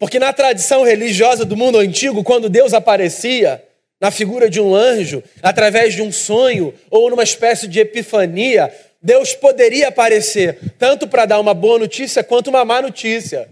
Porque 0.01 0.17
na 0.17 0.33
tradição 0.33 0.83
religiosa 0.83 1.45
do 1.45 1.55
mundo 1.55 1.77
antigo, 1.77 2.23
quando 2.23 2.49
Deus 2.49 2.73
aparecia 2.73 3.63
na 4.01 4.09
figura 4.09 4.49
de 4.49 4.59
um 4.59 4.73
anjo, 4.73 5.23
através 5.43 5.93
de 5.93 6.01
um 6.01 6.11
sonho 6.11 6.73
ou 6.89 7.07
numa 7.11 7.21
espécie 7.21 7.67
de 7.67 7.79
epifania, 7.79 8.73
Deus 8.99 9.35
poderia 9.35 9.89
aparecer 9.89 10.57
tanto 10.79 11.07
para 11.07 11.27
dar 11.27 11.39
uma 11.39 11.53
boa 11.53 11.77
notícia 11.77 12.23
quanto 12.23 12.47
uma 12.49 12.65
má 12.65 12.81
notícia. 12.81 13.47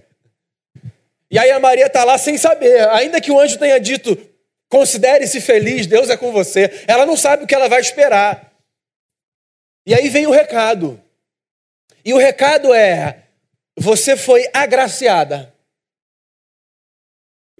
E 1.29 1.37
aí 1.37 1.51
a 1.51 1.59
Maria 1.59 1.85
está 1.85 2.03
lá 2.03 2.17
sem 2.17 2.35
saber, 2.35 2.89
ainda 2.89 3.21
que 3.21 3.31
o 3.31 3.39
anjo 3.39 3.59
tenha 3.59 3.79
dito: 3.79 4.17
Considere-se 4.69 5.39
feliz, 5.39 5.85
Deus 5.85 6.09
é 6.09 6.17
com 6.17 6.31
você. 6.31 6.83
Ela 6.87 7.05
não 7.05 7.15
sabe 7.15 7.43
o 7.43 7.47
que 7.47 7.53
ela 7.53 7.69
vai 7.69 7.79
esperar. 7.79 8.51
E 9.85 9.93
aí 9.93 10.09
vem 10.09 10.25
o 10.25 10.31
recado. 10.31 10.99
E 12.03 12.11
o 12.11 12.17
recado 12.17 12.73
é: 12.73 13.25
você 13.77 14.17
foi 14.17 14.49
agraciada. 14.51 15.53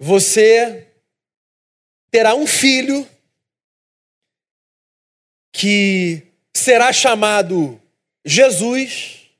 Você 0.00 0.88
terá 2.10 2.34
um 2.34 2.46
filho 2.46 3.06
que 5.52 6.26
será 6.56 6.92
chamado 6.92 7.80
Jesus, 8.24 9.30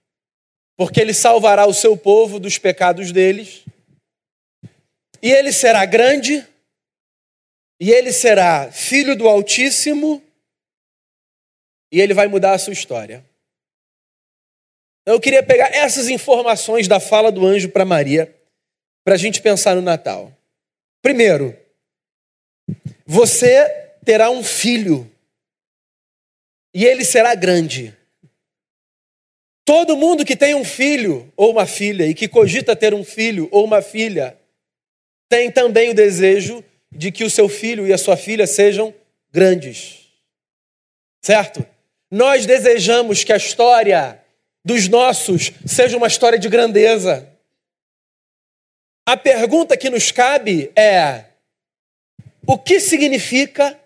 porque 0.77 1.01
ele 1.01 1.15
salvará 1.15 1.67
o 1.67 1.73
seu 1.73 1.97
povo 1.97 2.39
dos 2.39 2.59
pecados 2.59 3.11
deles. 3.11 3.65
E 5.23 5.33
ele 5.33 5.53
será 5.53 5.85
grande 5.87 6.47
e 7.81 7.91
ele 7.91 8.13
será 8.13 8.71
filho 8.71 9.17
do 9.17 9.27
Altíssimo, 9.27 10.23
e 11.91 11.99
ele 11.99 12.13
vai 12.13 12.29
mudar 12.29 12.53
a 12.53 12.59
sua 12.59 12.75
história. 12.75 13.25
Então, 15.01 15.15
eu 15.15 15.21
queria 15.21 15.43
pegar 15.43 15.75
essas 15.75 16.11
informações 16.11 16.87
da 16.87 17.01
fala 17.01 17.33
do 17.33 17.47
anjo 17.47 17.71
para 17.71 17.87
Maria, 17.87 18.39
para 19.03 19.15
a 19.15 19.17
gente 19.17 19.41
pensar 19.41 19.75
no 19.75 19.81
Natal. 19.81 20.31
Primeiro, 21.03 21.57
você 23.07 23.69
terá 24.05 24.31
um 24.31 24.43
filho, 24.43 25.11
e 26.75 26.85
ele 26.85 27.05
será 27.05 27.35
grande. 27.35 27.97
Todo 29.65 29.97
mundo 29.97 30.25
que 30.25 30.37
tem 30.37 30.55
um 30.55 30.65
filho 30.65 31.33
ou 31.37 31.53
uma 31.53 31.67
filha 31.67 32.07
e 32.07 32.15
que 32.15 32.29
cogita 32.29 32.75
ter 32.75 32.93
um 32.93 33.05
filho 33.05 33.49
ou 33.51 33.65
uma 33.65 33.81
filha, 33.83 34.37
tem 35.29 35.51
também 35.51 35.91
o 35.91 35.95
desejo 35.95 36.65
de 36.91 37.13
que 37.13 37.25
o 37.25 37.31
seu 37.31 37.49
filho 37.49 37.87
e 37.87 37.93
a 37.93 37.99
sua 37.99 38.17
filha 38.17 38.47
sejam 38.47 38.93
grandes. 39.33 40.09
Certo? 41.23 41.65
Nós 42.11 42.47
desejamos 42.47 43.23
que 43.23 43.33
a 43.33 43.37
história 43.37 44.21
dos 44.65 44.89
nossos 44.89 45.53
seja 45.65 45.97
uma 45.97 46.09
história 46.09 46.39
de 46.39 46.49
grandeza. 46.49 47.30
A 49.07 49.17
pergunta 49.17 49.77
que 49.77 49.91
nos 49.91 50.13
cabe 50.13 50.73
é: 50.77 51.27
o 52.47 52.59
que 52.59 52.81
significa 52.81 53.79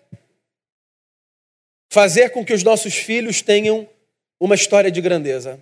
fazer 1.91 2.29
com 2.29 2.45
que 2.45 2.53
os 2.53 2.63
nossos 2.63 2.95
filhos 2.95 3.41
tenham 3.41 3.87
uma 4.39 4.55
história 4.55 4.91
de 4.91 5.01
grandeza? 5.01 5.59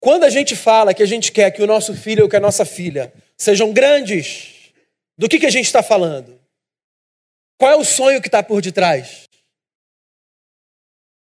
Quando 0.00 0.24
a 0.24 0.30
gente 0.30 0.54
fala 0.54 0.92
que 0.92 1.02
a 1.02 1.06
gente 1.06 1.32
quer 1.32 1.50
que 1.50 1.62
o 1.62 1.66
nosso 1.66 1.94
filho 1.94 2.24
ou 2.24 2.28
que 2.28 2.36
a 2.36 2.40
nossa 2.40 2.64
filha 2.64 3.12
sejam 3.36 3.72
grandes, 3.72 4.72
do 5.16 5.28
que, 5.28 5.38
que 5.38 5.46
a 5.46 5.50
gente 5.50 5.66
está 5.66 5.82
falando? 5.82 6.38
Qual 7.58 7.72
é 7.72 7.76
o 7.76 7.84
sonho 7.84 8.20
que 8.20 8.28
está 8.28 8.42
por 8.42 8.60
detrás? 8.60 9.28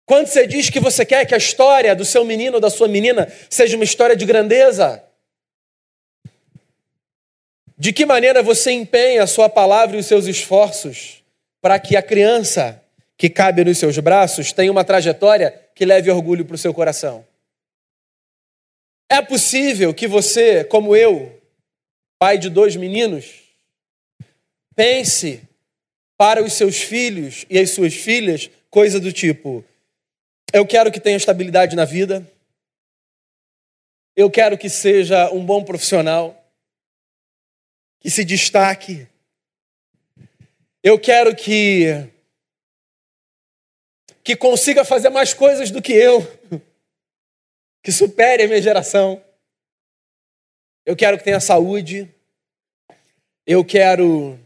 Quando 0.06 0.28
você 0.28 0.46
diz 0.46 0.70
que 0.70 0.80
você 0.80 1.06
quer 1.06 1.26
que 1.26 1.34
a 1.34 1.38
história 1.38 1.96
do 1.96 2.06
seu 2.06 2.24
menino 2.24 2.56
ou 2.56 2.62
da 2.62 2.70
sua 2.70 2.88
menina 2.88 3.32
seja 3.50 3.76
uma 3.76 3.84
história 3.84 4.16
de 4.16 4.26
grandeza, 4.26 5.04
de 7.82 7.92
que 7.92 8.06
maneira 8.06 8.44
você 8.44 8.72
empenha 8.72 9.24
a 9.24 9.28
sua 9.28 9.50
palavra 9.50 9.98
e 9.98 10.00
os 10.00 10.06
seus 10.06 10.28
esforços 10.28 11.24
para 11.60 11.80
que 11.80 11.98
a 11.98 12.04
criança 12.04 12.82
que 13.18 13.30
cabe 13.30 13.64
nos 13.64 13.78
seus 13.78 13.98
braços 13.98 14.52
tenha 14.52 14.72
uma 14.72 14.84
trajetória 14.84 15.52
que 15.74 15.86
leve 15.86 16.12
orgulho 16.12 16.46
para 16.46 16.56
o 16.56 16.60
seu 16.60 16.74
coração? 16.74 17.26
É 19.10 19.22
possível 19.22 19.94
que 19.94 20.08
você, 20.08 20.64
como 20.64 20.96
eu, 20.96 21.42
pai 22.18 22.38
de 22.38 22.50
dois 22.50 22.76
meninos, 22.76 23.42
Pense 24.76 25.42
para 26.18 26.44
os 26.44 26.54
seus 26.54 26.82
filhos 26.82 27.46
e 27.50 27.60
as 27.60 27.72
suas 27.72 27.94
filhas 27.94 28.50
coisa 28.70 29.00
do 29.00 29.12
tipo: 29.12 29.64
eu 30.54 30.66
quero 30.66 30.92
que 30.92 31.00
tenha 31.00 31.18
estabilidade 31.18 31.76
na 31.76 31.86
vida, 31.86 32.26
eu 34.16 34.30
quero 34.30 34.58
que 34.58 34.70
seja 34.70 35.30
um 35.32 35.46
bom 35.46 35.64
profissional, 35.64 36.41
que 38.02 38.10
se 38.10 38.26
destaque, 38.26 39.08
eu 40.84 41.00
quero 41.00 41.36
que 41.36 42.10
que 44.24 44.36
consiga 44.36 44.84
fazer 44.84 45.10
mais 45.10 45.34
coisas 45.34 45.72
do 45.72 45.82
que 45.82 45.94
eu, 45.94 46.22
que 47.82 47.92
supere 47.92 48.44
a 48.44 48.48
minha 48.48 48.62
geração. 48.62 49.24
Eu 50.86 50.96
quero 50.96 51.18
que 51.18 51.24
tenha 51.24 51.40
saúde. 51.40 52.10
Eu 53.46 53.66
quero 53.66 54.40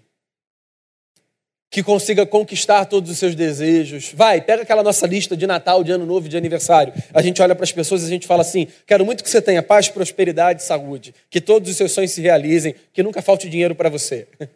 que 1.75 1.83
consiga 1.83 2.25
conquistar 2.25 2.85
todos 2.85 3.11
os 3.11 3.17
seus 3.17 3.35
desejos. 3.35 4.13
Vai, 4.13 4.39
pega 4.39 4.63
aquela 4.63 4.81
nossa 4.81 5.05
lista 5.05 5.35
de 5.35 5.45
Natal, 5.45 5.83
de 5.83 5.91
Ano 5.91 6.05
Novo, 6.05 6.29
de 6.29 6.37
aniversário. 6.37 6.93
A 7.13 7.21
gente 7.21 7.41
olha 7.41 7.53
para 7.53 7.65
as 7.65 7.71
pessoas 7.73 8.01
e 8.01 8.05
a 8.05 8.07
gente 8.07 8.25
fala 8.25 8.43
assim: 8.43 8.69
quero 8.87 9.05
muito 9.05 9.21
que 9.21 9.29
você 9.29 9.41
tenha 9.41 9.61
paz, 9.61 9.89
prosperidade, 9.89 10.63
saúde, 10.63 11.13
que 11.29 11.41
todos 11.41 11.69
os 11.69 11.75
seus 11.75 11.91
sonhos 11.91 12.11
se 12.11 12.21
realizem, 12.21 12.73
que 12.93 13.03
nunca 13.03 13.21
falte 13.21 13.49
dinheiro 13.49 13.75
para 13.75 13.89
você. 13.89 14.25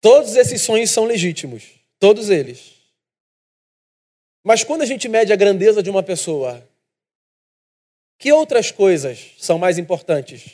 Todos 0.00 0.36
esses 0.36 0.62
sonhos 0.62 0.90
são 0.90 1.04
legítimos, 1.04 1.64
todos 1.98 2.30
eles. 2.30 2.72
Mas 4.42 4.64
quando 4.64 4.80
a 4.80 4.86
gente 4.86 5.10
mede 5.10 5.30
a 5.30 5.36
grandeza 5.36 5.82
de 5.82 5.90
uma 5.90 6.02
pessoa, 6.02 6.66
que 8.16 8.32
outras 8.32 8.70
coisas 8.70 9.32
são 9.38 9.58
mais 9.58 9.76
importantes 9.76 10.52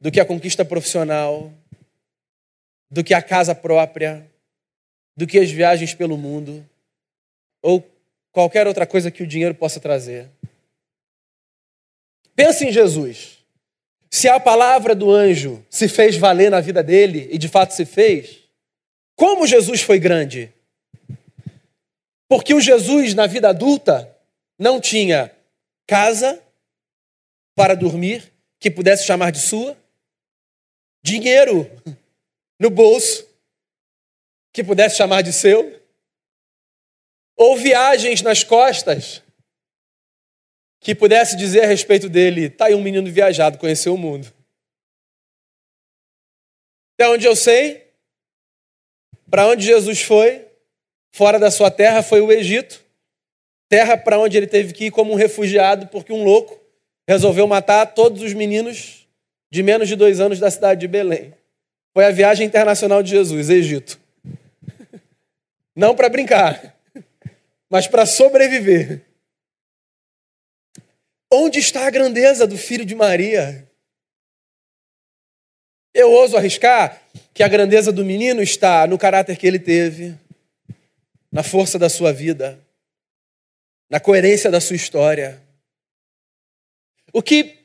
do 0.00 0.10
que 0.10 0.18
a 0.18 0.24
conquista 0.24 0.64
profissional, 0.64 1.52
do 2.90 3.04
que 3.04 3.14
a 3.14 3.22
casa 3.22 3.54
própria, 3.54 4.28
do 5.16 5.26
que 5.26 5.38
as 5.38 5.50
viagens 5.50 5.94
pelo 5.94 6.16
mundo? 6.16 6.68
Ou 7.62 7.84
qualquer 8.32 8.66
outra 8.66 8.86
coisa 8.86 9.10
que 9.10 9.22
o 9.22 9.26
dinheiro 9.26 9.54
possa 9.54 9.80
trazer. 9.80 10.28
Pense 12.34 12.66
em 12.66 12.72
Jesus. 12.72 13.38
Se 14.10 14.28
a 14.28 14.38
palavra 14.38 14.94
do 14.94 15.10
anjo 15.10 15.64
se 15.70 15.88
fez 15.88 16.16
valer 16.16 16.50
na 16.50 16.60
vida 16.60 16.82
dele, 16.82 17.28
e 17.30 17.38
de 17.38 17.48
fato 17.48 17.72
se 17.72 17.86
fez, 17.86 18.44
como 19.16 19.46
Jesus 19.46 19.80
foi 19.80 19.98
grande? 19.98 20.52
Porque 22.28 22.52
o 22.52 22.60
Jesus 22.60 23.14
na 23.14 23.26
vida 23.26 23.48
adulta 23.48 24.14
não 24.58 24.80
tinha 24.80 25.34
casa 25.86 26.42
para 27.54 27.74
dormir, 27.74 28.32
que 28.58 28.70
pudesse 28.70 29.06
chamar 29.06 29.30
de 29.30 29.40
sua, 29.40 29.76
dinheiro 31.02 31.70
no 32.58 32.68
bolso, 32.68 33.25
que 34.56 34.64
pudesse 34.64 34.96
chamar 34.96 35.20
de 35.20 35.34
seu, 35.34 35.78
ou 37.36 37.58
viagens 37.58 38.22
nas 38.22 38.42
costas, 38.42 39.22
que 40.80 40.94
pudesse 40.94 41.36
dizer 41.36 41.64
a 41.64 41.66
respeito 41.66 42.08
dele: 42.08 42.48
tá 42.48 42.64
aí 42.64 42.74
um 42.74 42.80
menino 42.80 43.12
viajado, 43.12 43.58
conheceu 43.58 43.92
o 43.92 43.98
mundo. 43.98 44.32
Até 46.94 47.06
onde 47.10 47.26
eu 47.26 47.36
sei, 47.36 47.92
para 49.28 49.46
onde 49.46 49.66
Jesus 49.66 50.00
foi, 50.00 50.48
fora 51.14 51.38
da 51.38 51.50
sua 51.50 51.70
terra, 51.70 52.02
foi 52.02 52.22
o 52.22 52.32
Egito, 52.32 52.82
terra 53.68 53.98
para 53.98 54.18
onde 54.18 54.38
ele 54.38 54.46
teve 54.46 54.72
que 54.72 54.86
ir 54.86 54.90
como 54.90 55.12
um 55.12 55.16
refugiado, 55.16 55.86
porque 55.88 56.14
um 56.14 56.24
louco 56.24 56.58
resolveu 57.06 57.46
matar 57.46 57.92
todos 57.92 58.22
os 58.22 58.32
meninos 58.32 59.06
de 59.52 59.62
menos 59.62 59.86
de 59.86 59.96
dois 59.96 60.18
anos 60.18 60.38
da 60.38 60.50
cidade 60.50 60.80
de 60.80 60.88
Belém. 60.88 61.34
Foi 61.92 62.06
a 62.06 62.10
viagem 62.10 62.46
internacional 62.46 63.02
de 63.02 63.10
Jesus, 63.10 63.50
Egito. 63.50 64.05
Não 65.76 65.94
para 65.94 66.08
brincar, 66.08 66.74
mas 67.68 67.86
para 67.86 68.06
sobreviver. 68.06 69.02
Onde 71.30 71.58
está 71.58 71.86
a 71.86 71.90
grandeza 71.90 72.46
do 72.46 72.56
filho 72.56 72.84
de 72.84 72.94
Maria? 72.94 73.70
Eu 75.92 76.10
ouso 76.10 76.34
arriscar 76.34 77.02
que 77.34 77.42
a 77.42 77.48
grandeza 77.48 77.92
do 77.92 78.06
menino 78.06 78.42
está 78.42 78.86
no 78.86 78.96
caráter 78.96 79.36
que 79.36 79.46
ele 79.46 79.58
teve, 79.58 80.18
na 81.30 81.42
força 81.42 81.78
da 81.78 81.90
sua 81.90 82.10
vida, 82.10 82.58
na 83.90 84.00
coerência 84.00 84.50
da 84.50 84.62
sua 84.62 84.76
história. 84.76 85.42
O 87.12 87.22
que, 87.22 87.58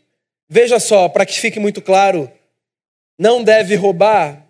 veja 0.50 0.80
só, 0.82 1.08
para 1.08 1.26
que 1.26 1.39
fique 1.39 1.60
muito 1.60 1.82
claro, 1.82 2.30
não 3.17 3.41
deve 3.41 3.76
roubar 3.76 4.45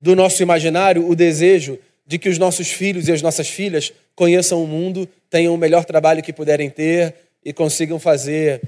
do 0.00 0.14
nosso 0.14 0.42
imaginário 0.42 1.08
o 1.08 1.16
desejo 1.16 1.78
de 2.10 2.18
que 2.18 2.28
os 2.28 2.38
nossos 2.38 2.72
filhos 2.72 3.06
e 3.06 3.12
as 3.12 3.22
nossas 3.22 3.48
filhas 3.48 3.92
conheçam 4.16 4.60
o 4.64 4.66
mundo, 4.66 5.08
tenham 5.30 5.54
o 5.54 5.56
melhor 5.56 5.84
trabalho 5.84 6.24
que 6.24 6.32
puderem 6.32 6.68
ter 6.68 7.14
e 7.44 7.52
consigam 7.52 8.00
fazer 8.00 8.60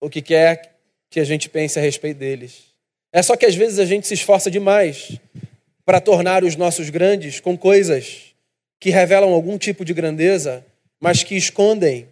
o 0.00 0.08
que 0.08 0.22
quer 0.22 0.72
que 1.10 1.20
a 1.20 1.24
gente 1.24 1.50
pense 1.50 1.78
a 1.78 1.82
respeito 1.82 2.16
deles. 2.16 2.62
É 3.12 3.22
só 3.22 3.36
que 3.36 3.44
às 3.44 3.54
vezes 3.54 3.78
a 3.78 3.84
gente 3.84 4.06
se 4.06 4.14
esforça 4.14 4.50
demais 4.50 5.20
para 5.84 6.00
tornar 6.00 6.42
os 6.42 6.56
nossos 6.56 6.88
grandes 6.88 7.38
com 7.38 7.54
coisas 7.54 8.34
que 8.80 8.88
revelam 8.88 9.34
algum 9.34 9.58
tipo 9.58 9.84
de 9.84 9.92
grandeza, 9.92 10.64
mas 10.98 11.22
que 11.22 11.36
escondem 11.36 12.08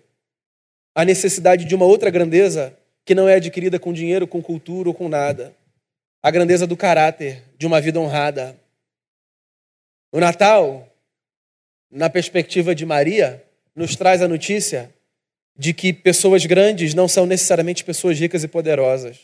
a 0.95 1.03
necessidade 1.03 1.65
de 1.65 1.75
uma 1.75 1.87
outra 1.87 2.11
grandeza 2.11 2.77
que 3.07 3.15
não 3.15 3.27
é 3.27 3.37
adquirida 3.37 3.79
com 3.79 3.91
dinheiro, 3.91 4.27
com 4.27 4.43
cultura 4.43 4.91
ou 4.91 4.95
com 4.95 5.09
nada. 5.09 5.55
A 6.23 6.31
grandeza 6.31 6.67
do 6.67 6.77
caráter, 6.77 7.43
de 7.57 7.67
uma 7.67 7.81
vida 7.81 7.99
honrada. 7.99 8.55
O 10.13 10.21
Natal, 10.21 10.89
na 11.91 12.09
perspectiva 12.09 12.75
de 12.75 12.87
Maria, 12.87 13.45
nos 13.75 13.97
traz 13.97 14.23
a 14.23 14.29
notícia 14.29 14.93
de 15.59 15.73
que 15.73 15.93
pessoas 15.93 16.45
grandes 16.45 16.95
não 16.95 17.09
são 17.09 17.27
necessariamente 17.27 17.85
pessoas 17.85 18.19
ricas 18.19 18.45
e 18.45 18.49
poderosas. 18.49 19.19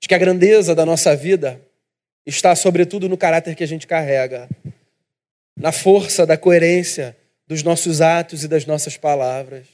De 0.00 0.08
que 0.08 0.14
a 0.14 0.18
grandeza 0.18 0.74
da 0.74 0.84
nossa 0.84 1.14
vida 1.14 1.60
está, 2.26 2.54
sobretudo, 2.54 3.08
no 3.08 3.16
caráter 3.16 3.54
que 3.54 3.64
a 3.64 3.68
gente 3.68 3.86
carrega, 3.86 4.48
na 5.56 5.72
força 5.72 6.26
da 6.26 6.36
coerência 6.36 7.16
dos 7.46 7.62
nossos 7.62 8.00
atos 8.00 8.44
e 8.44 8.48
das 8.48 8.66
nossas 8.66 8.96
palavras. 8.96 9.66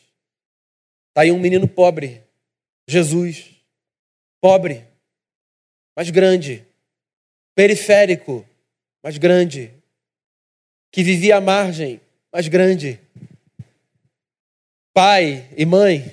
Está 1.08 1.22
aí 1.22 1.32
um 1.32 1.38
menino 1.38 1.66
pobre, 1.66 2.22
Jesus. 2.86 3.56
Pobre, 4.40 4.84
mas 5.96 6.10
grande. 6.10 6.64
Periférico, 7.54 8.46
mas 9.02 9.18
grande. 9.18 9.72
Que 10.90 11.02
vivia 11.02 11.36
à 11.36 11.40
margem, 11.40 12.00
mas 12.32 12.48
grande. 12.48 13.00
Pai 14.92 15.48
e 15.56 15.64
mãe, 15.64 16.12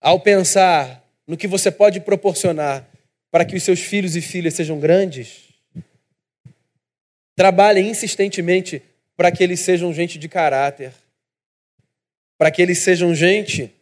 ao 0.00 0.20
pensar 0.20 1.02
no 1.26 1.36
que 1.36 1.46
você 1.46 1.70
pode 1.70 2.00
proporcionar 2.00 2.88
para 3.30 3.44
que 3.44 3.56
os 3.56 3.62
seus 3.62 3.80
filhos 3.80 4.14
e 4.14 4.20
filhas 4.20 4.54
sejam 4.54 4.78
grandes, 4.78 5.48
trabalhem 7.34 7.88
insistentemente 7.88 8.82
para 9.16 9.32
que 9.32 9.42
eles 9.42 9.60
sejam 9.60 9.92
gente 9.92 10.18
de 10.18 10.28
caráter, 10.28 10.92
para 12.38 12.50
que 12.50 12.60
eles 12.60 12.78
sejam 12.78 13.14
gente 13.14 13.72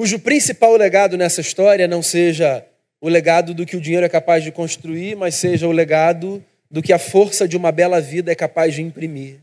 cujo 0.00 0.18
principal 0.18 0.76
legado 0.76 1.18
nessa 1.18 1.42
história 1.42 1.86
não 1.86 2.02
seja 2.02 2.64
o 3.02 3.08
legado 3.08 3.52
do 3.52 3.66
que 3.66 3.76
o 3.76 3.80
dinheiro 3.80 4.06
é 4.06 4.08
capaz 4.08 4.42
de 4.42 4.50
construir, 4.50 5.14
mas 5.14 5.34
seja 5.34 5.68
o 5.68 5.72
legado 5.72 6.42
do 6.70 6.82
que 6.82 6.92
a 6.92 6.98
força 6.98 7.48
de 7.48 7.56
uma 7.56 7.72
bela 7.72 8.00
vida 8.00 8.30
é 8.30 8.34
capaz 8.34 8.74
de 8.74 8.82
imprimir. 8.82 9.40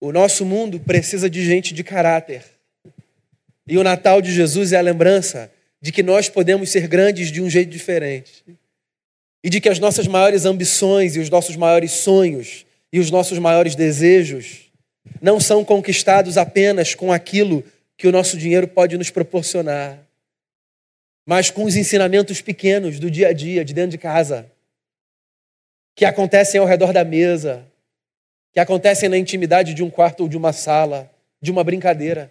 O 0.00 0.12
nosso 0.12 0.44
mundo 0.44 0.80
precisa 0.80 1.28
de 1.28 1.44
gente 1.44 1.74
de 1.74 1.84
caráter. 1.84 2.44
E 3.66 3.76
o 3.76 3.82
Natal 3.82 4.22
de 4.22 4.32
Jesus 4.32 4.72
é 4.72 4.78
a 4.78 4.82
lembrança 4.82 5.50
de 5.80 5.92
que 5.92 6.02
nós 6.02 6.28
podemos 6.28 6.70
ser 6.70 6.88
grandes 6.88 7.30
de 7.30 7.42
um 7.42 7.50
jeito 7.50 7.70
diferente. 7.70 8.44
E 9.44 9.50
de 9.50 9.60
que 9.60 9.68
as 9.68 9.78
nossas 9.78 10.06
maiores 10.06 10.44
ambições 10.44 11.14
e 11.16 11.20
os 11.20 11.28
nossos 11.28 11.56
maiores 11.56 11.92
sonhos 11.92 12.64
e 12.92 12.98
os 12.98 13.10
nossos 13.10 13.38
maiores 13.38 13.74
desejos 13.74 14.70
não 15.20 15.38
são 15.38 15.64
conquistados 15.64 16.36
apenas 16.36 16.94
com 16.94 17.12
aquilo 17.12 17.64
que 17.96 18.06
o 18.06 18.12
nosso 18.12 18.36
dinheiro 18.36 18.68
pode 18.68 18.96
nos 18.96 19.10
proporcionar, 19.10 19.98
mas 21.26 21.50
com 21.50 21.64
os 21.64 21.76
ensinamentos 21.76 22.40
pequenos 22.40 22.98
do 23.00 23.10
dia 23.10 23.28
a 23.28 23.32
dia, 23.32 23.64
de 23.64 23.74
dentro 23.74 23.90
de 23.90 23.98
casa, 23.98 24.50
que 25.98 26.04
acontecem 26.04 26.60
ao 26.60 26.66
redor 26.66 26.92
da 26.92 27.02
mesa, 27.02 27.66
que 28.52 28.60
acontecem 28.60 29.08
na 29.08 29.18
intimidade 29.18 29.74
de 29.74 29.82
um 29.82 29.90
quarto 29.90 30.20
ou 30.20 30.28
de 30.28 30.36
uma 30.36 30.52
sala, 30.52 31.10
de 31.42 31.50
uma 31.50 31.64
brincadeira. 31.64 32.30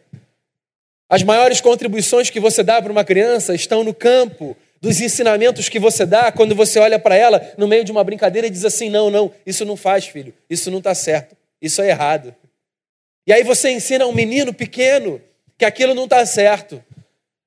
As 1.09 1.21
maiores 1.21 1.59
contribuições 1.59 2.29
que 2.29 2.39
você 2.39 2.63
dá 2.63 2.81
para 2.81 2.89
uma 2.89 3.03
criança 3.03 3.53
estão 3.53 3.83
no 3.83 3.93
campo 3.93 4.55
dos 4.79 5.01
ensinamentos 5.01 5.67
que 5.67 5.79
você 5.79 6.05
dá 6.05 6.31
quando 6.31 6.55
você 6.55 6.79
olha 6.79 6.97
para 6.97 7.17
ela 7.17 7.45
no 7.57 7.67
meio 7.67 7.83
de 7.83 7.91
uma 7.91 8.05
brincadeira 8.05 8.47
e 8.47 8.49
diz 8.49 8.63
assim: 8.63 8.89
não, 8.89 9.09
não, 9.09 9.33
isso 9.45 9.65
não 9.65 9.75
faz, 9.75 10.05
filho, 10.05 10.33
isso 10.49 10.71
não 10.71 10.77
está 10.77 10.95
certo, 10.95 11.35
isso 11.61 11.81
é 11.81 11.89
errado. 11.89 12.33
E 13.27 13.33
aí 13.33 13.43
você 13.43 13.69
ensina 13.69 14.05
a 14.05 14.07
um 14.07 14.13
menino 14.13 14.53
pequeno 14.53 15.21
que 15.57 15.65
aquilo 15.65 15.93
não 15.93 16.05
está 16.05 16.25
certo. 16.25 16.81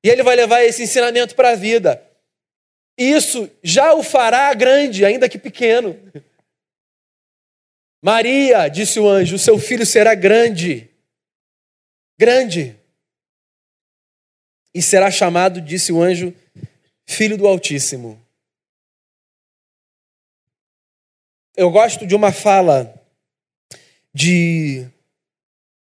E 0.04 0.10
ele 0.10 0.22
vai 0.22 0.36
levar 0.36 0.62
esse 0.64 0.82
ensinamento 0.82 1.34
para 1.34 1.52
a 1.52 1.54
vida. 1.54 2.09
Isso 3.02 3.50
já 3.62 3.94
o 3.94 4.02
fará 4.02 4.52
grande, 4.52 5.06
ainda 5.06 5.26
que 5.26 5.38
pequeno. 5.38 5.98
Maria, 8.02 8.68
disse 8.68 9.00
o 9.00 9.08
anjo, 9.08 9.38
seu 9.38 9.58
filho 9.58 9.86
será 9.86 10.14
grande. 10.14 10.90
Grande. 12.18 12.78
E 14.74 14.82
será 14.82 15.10
chamado, 15.10 15.62
disse 15.62 15.90
o 15.90 16.02
anjo, 16.02 16.36
filho 17.08 17.38
do 17.38 17.46
Altíssimo. 17.46 18.22
Eu 21.56 21.70
gosto 21.70 22.06
de 22.06 22.14
uma 22.14 22.30
fala 22.30 22.94
de 24.12 24.86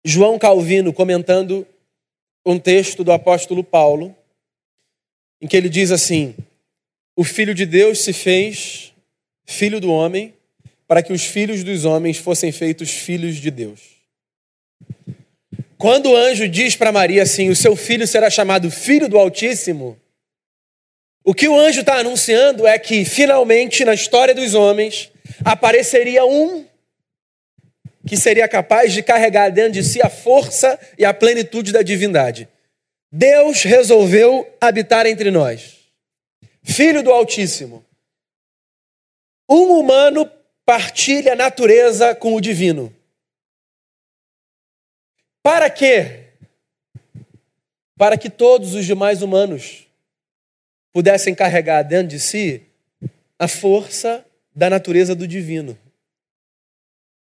João 0.06 0.40
Calvino 0.40 0.94
comentando 0.94 1.68
um 2.46 2.58
texto 2.58 3.04
do 3.04 3.12
apóstolo 3.12 3.62
Paulo, 3.62 4.16
em 5.42 5.48
que 5.50 5.58
ele 5.58 5.68
diz 5.68 5.92
assim: 5.92 6.34
O 7.16 7.24
Filho 7.24 7.54
de 7.54 7.66
Deus 7.66 8.00
se 8.00 8.14
fez 8.14 8.94
filho 9.46 9.80
do 9.80 9.92
homem, 9.92 10.34
para 10.88 11.04
que 11.04 11.14
os 11.14 11.26
filhos 11.26 11.64
dos 11.64 11.86
homens 11.86 12.18
fossem 12.18 12.52
feitos 12.52 12.92
filhos 12.92 13.36
de 13.36 13.52
Deus. 13.52 13.80
Quando 15.78 16.12
o 16.12 16.16
anjo 16.16 16.48
diz 16.48 16.76
para 16.76 16.92
Maria 16.92 17.24
assim: 17.24 17.50
O 17.50 17.56
seu 17.56 17.76
filho 17.76 18.08
será 18.08 18.30
chamado 18.30 18.72
Filho 18.72 19.10
do 19.10 19.18
Altíssimo, 19.18 20.00
o 21.24 21.34
que 21.34 21.48
o 21.48 21.58
anjo 21.58 21.80
está 21.80 22.00
anunciando 22.00 22.68
é 22.68 22.78
que, 22.78 23.06
finalmente, 23.06 23.86
na 23.86 23.94
história 23.94 24.36
dos 24.36 24.54
homens, 24.54 25.10
apareceria 25.46 26.26
um 26.26 26.66
que 28.06 28.18
seria 28.18 28.48
capaz 28.48 28.92
de 28.92 29.02
carregar 29.02 29.50
dentro 29.50 29.74
de 29.74 29.84
si 29.84 30.02
a 30.02 30.10
força 30.10 30.78
e 30.98 31.06
a 31.06 31.14
plenitude 31.14 31.72
da 31.72 31.82
divindade. 31.82 32.50
Deus 33.10 33.64
resolveu 33.64 34.46
habitar 34.60 35.06
entre 35.06 35.32
nós. 35.32 35.83
Filho 36.64 37.04
do 37.04 37.12
Altíssimo. 37.12 37.86
Um 39.50 39.80
humano 39.80 40.30
partilha 40.66 41.34
a 41.34 41.36
natureza 41.36 42.16
com 42.16 42.34
o 42.34 42.42
divino. 42.42 42.94
Para 45.44 45.70
quê? 45.70 46.30
Para 47.98 48.18
que 48.18 48.30
todos 48.30 48.74
os 48.74 48.86
demais 48.86 49.22
humanos 49.22 49.86
pudessem 50.94 51.36
carregar 51.36 51.84
dentro 51.84 52.08
de 52.08 52.20
si 52.20 52.64
a 53.38 53.48
força 53.48 54.26
da 54.56 54.70
natureza 54.70 55.14
do 55.14 55.28
divino. 55.28 55.78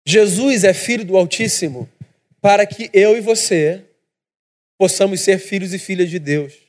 Jesus 0.05 0.63
é 0.63 0.73
filho 0.73 1.03
do 1.03 1.17
Altíssimo 1.17 1.89
para 2.39 2.65
que 2.65 2.89
eu 2.93 3.17
e 3.17 3.21
você 3.21 3.83
possamos 4.77 5.21
ser 5.21 5.39
filhos 5.39 5.73
e 5.73 5.79
filhas 5.79 6.09
de 6.09 6.19
Deus. 6.19 6.64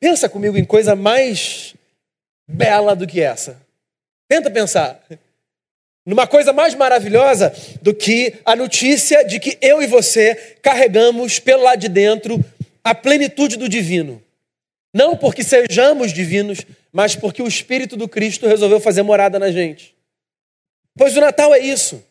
Pensa 0.00 0.28
comigo 0.28 0.56
em 0.56 0.64
coisa 0.64 0.96
mais 0.96 1.74
bela 2.48 2.96
do 2.96 3.06
que 3.06 3.20
essa. 3.20 3.60
Tenta 4.26 4.50
pensar. 4.50 5.00
Numa 6.06 6.26
coisa 6.26 6.52
mais 6.52 6.74
maravilhosa 6.74 7.54
do 7.82 7.94
que 7.94 8.34
a 8.44 8.56
notícia 8.56 9.22
de 9.22 9.38
que 9.38 9.58
eu 9.60 9.82
e 9.82 9.86
você 9.86 10.34
carregamos 10.62 11.38
pelo 11.38 11.62
lado 11.62 11.78
de 11.78 11.88
dentro 11.88 12.42
a 12.82 12.94
plenitude 12.94 13.58
do 13.58 13.68
divino. 13.68 14.22
Não 14.92 15.14
porque 15.14 15.44
sejamos 15.44 16.12
divinos, 16.12 16.64
mas 16.90 17.14
porque 17.14 17.42
o 17.42 17.46
Espírito 17.46 17.96
do 17.96 18.08
Cristo 18.08 18.46
resolveu 18.46 18.80
fazer 18.80 19.02
morada 19.02 19.38
na 19.38 19.52
gente. 19.52 19.94
Pois 20.96 21.16
o 21.16 21.20
Natal 21.20 21.54
é 21.54 21.58
isso. 21.58 22.02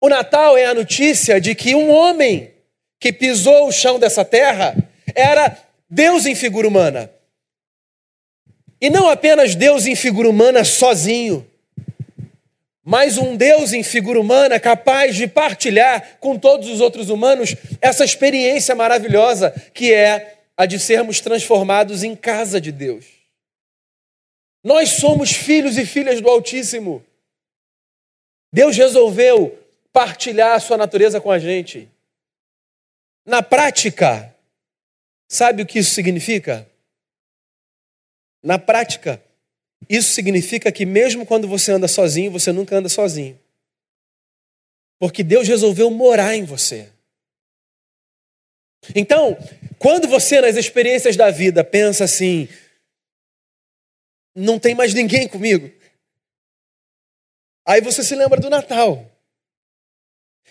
O 0.00 0.08
Natal 0.08 0.56
é 0.56 0.66
a 0.66 0.74
notícia 0.74 1.40
de 1.40 1.54
que 1.54 1.74
um 1.74 1.90
homem 1.90 2.52
que 3.00 3.12
pisou 3.12 3.68
o 3.68 3.72
chão 3.72 3.98
dessa 3.98 4.24
terra 4.24 4.76
era 5.14 5.63
Deus 5.94 6.26
em 6.26 6.34
figura 6.34 6.66
humana. 6.66 7.08
E 8.80 8.90
não 8.90 9.08
apenas 9.08 9.54
Deus 9.54 9.86
em 9.86 9.94
figura 9.94 10.28
humana 10.28 10.64
sozinho, 10.64 11.48
mas 12.82 13.16
um 13.16 13.36
Deus 13.36 13.72
em 13.72 13.84
figura 13.84 14.20
humana 14.20 14.58
capaz 14.58 15.14
de 15.14 15.28
partilhar 15.28 16.18
com 16.18 16.36
todos 16.36 16.68
os 16.68 16.80
outros 16.80 17.10
humanos 17.10 17.54
essa 17.80 18.04
experiência 18.04 18.74
maravilhosa 18.74 19.52
que 19.72 19.92
é 19.92 20.40
a 20.56 20.66
de 20.66 20.80
sermos 20.80 21.20
transformados 21.20 22.02
em 22.02 22.16
casa 22.16 22.60
de 22.60 22.72
Deus. 22.72 23.06
Nós 24.64 24.90
somos 24.90 25.30
filhos 25.30 25.78
e 25.78 25.86
filhas 25.86 26.20
do 26.20 26.28
Altíssimo. 26.28 27.04
Deus 28.52 28.76
resolveu 28.76 29.56
partilhar 29.92 30.56
a 30.56 30.60
sua 30.60 30.76
natureza 30.76 31.20
com 31.20 31.30
a 31.30 31.38
gente. 31.38 31.88
Na 33.24 33.42
prática, 33.42 34.33
sabe 35.34 35.62
o 35.62 35.66
que 35.66 35.78
isso 35.78 35.90
significa? 35.90 36.68
Na 38.42 38.58
prática, 38.58 39.22
isso 39.88 40.12
significa 40.12 40.70
que 40.70 40.86
mesmo 40.86 41.26
quando 41.26 41.48
você 41.48 41.72
anda 41.72 41.88
sozinho, 41.88 42.30
você 42.30 42.52
nunca 42.52 42.76
anda 42.76 42.88
sozinho. 42.88 43.38
Porque 44.98 45.22
Deus 45.22 45.48
resolveu 45.48 45.90
morar 45.90 46.36
em 46.36 46.44
você. 46.44 46.90
Então, 48.94 49.36
quando 49.78 50.06
você 50.06 50.40
nas 50.40 50.56
experiências 50.56 51.16
da 51.16 51.30
vida 51.30 51.64
pensa 51.64 52.04
assim, 52.04 52.48
não 54.34 54.58
tem 54.58 54.74
mais 54.74 54.92
ninguém 54.94 55.26
comigo. 55.26 55.70
Aí 57.66 57.80
você 57.80 58.04
se 58.04 58.14
lembra 58.14 58.40
do 58.40 58.50
Natal. 58.50 59.10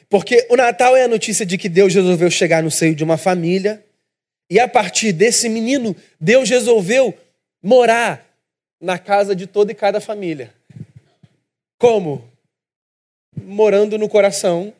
Porque 0.10 0.48
o 0.50 0.56
Natal 0.56 0.96
é 0.96 1.04
a 1.04 1.08
notícia 1.08 1.46
de 1.46 1.58
que 1.58 1.69
Deus 1.69 1.93
resolveu 1.93 2.30
chegar 2.30 2.63
no 2.63 2.72
seio 2.72 2.96
de 2.96 3.04
uma 3.04 3.17
família, 3.17 3.83
e 4.53 4.59
a 4.59 4.67
partir 4.67 5.11
desse 5.11 5.49
menino, 5.49 5.95
Deus 6.19 6.47
resolveu 6.47 7.17
morar 7.59 8.23
na 8.79 8.99
casa 8.99 9.35
de 9.35 9.47
toda 9.47 9.71
e 9.71 9.75
cada 9.75 9.99
família. 9.99 10.53
Como? 11.79 12.23
Morando 13.35 13.97
no 13.97 14.07
coração 14.07 14.71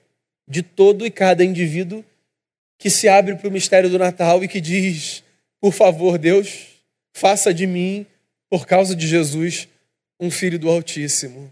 de 0.47 0.62
todo 0.62 1.07
e 1.07 1.09
cada 1.09 1.43
indivíduo 1.43 2.05
que 2.77 2.88
se 2.88 3.09
abre 3.09 3.36
para 3.36 3.47
o 3.47 3.51
mistério 3.51 3.89
do 3.89 3.97
Natal 3.97 4.43
e 4.43 4.47
que 4.47 4.62
diz: 4.62 5.23
Por 5.59 5.73
favor, 5.73 6.19
Deus, 6.19 6.67
faça 7.12 7.51
de 7.51 7.65
mim, 7.65 8.05
por 8.51 8.67
causa 8.67 8.95
de 8.95 9.07
Jesus, 9.07 9.67
um 10.19 10.29
filho 10.29 10.59
do 10.59 10.69
Altíssimo. 10.69 11.51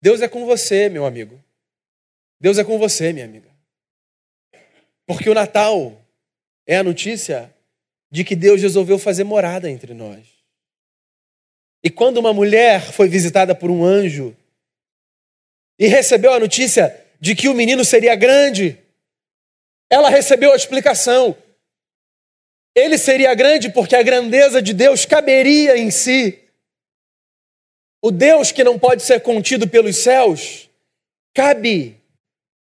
Deus 0.00 0.20
é 0.20 0.28
com 0.28 0.46
você, 0.46 0.88
meu 0.88 1.04
amigo. 1.04 1.36
Deus 2.40 2.58
é 2.58 2.62
com 2.62 2.78
você, 2.78 3.12
minha 3.12 3.24
amiga. 3.24 3.50
Porque 5.04 5.28
o 5.28 5.34
Natal 5.34 5.99
é 6.70 6.76
a 6.76 6.84
notícia 6.84 7.52
de 8.12 8.22
que 8.22 8.36
Deus 8.36 8.62
resolveu 8.62 8.96
fazer 8.96 9.24
morada 9.24 9.68
entre 9.68 9.92
nós. 9.92 10.24
E 11.82 11.90
quando 11.90 12.18
uma 12.18 12.32
mulher 12.32 12.92
foi 12.92 13.08
visitada 13.08 13.56
por 13.56 13.72
um 13.72 13.84
anjo 13.84 14.36
e 15.76 15.88
recebeu 15.88 16.32
a 16.32 16.38
notícia 16.38 17.04
de 17.20 17.34
que 17.34 17.48
o 17.48 17.54
menino 17.54 17.84
seria 17.84 18.14
grande, 18.14 18.78
ela 19.90 20.08
recebeu 20.08 20.52
a 20.52 20.56
explicação. 20.56 21.36
Ele 22.72 22.96
seria 22.96 23.34
grande 23.34 23.68
porque 23.70 23.96
a 23.96 24.02
grandeza 24.04 24.62
de 24.62 24.72
Deus 24.72 25.04
caberia 25.04 25.76
em 25.76 25.90
si. 25.90 26.38
O 28.00 28.12
Deus 28.12 28.52
que 28.52 28.62
não 28.62 28.78
pode 28.78 29.02
ser 29.02 29.22
contido 29.22 29.68
pelos 29.68 29.96
céus 29.96 30.70
cabe 31.34 32.00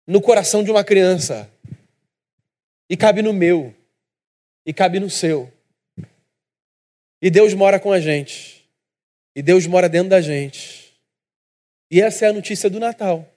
no 0.08 0.20
coração 0.20 0.64
de 0.64 0.72
uma 0.72 0.84
criança, 0.84 1.48
e 2.90 2.98
cabe 2.98 3.22
no 3.22 3.34
meu, 3.34 3.74
e 4.66 4.74
cabe 4.74 5.00
no 5.00 5.10
seu. 5.10 5.52
E 7.22 7.30
Deus 7.30 7.54
mora 7.54 7.80
com 7.80 7.92
a 7.92 8.00
gente, 8.00 8.70
e 9.36 9.42
Deus 9.42 9.66
mora 9.66 9.88
dentro 9.88 10.10
da 10.10 10.22
gente. 10.22 10.94
E 11.90 12.02
essa 12.02 12.26
é 12.26 12.30
a 12.30 12.34
notícia 12.34 12.70
do 12.70 12.80
Natal. 12.80 13.28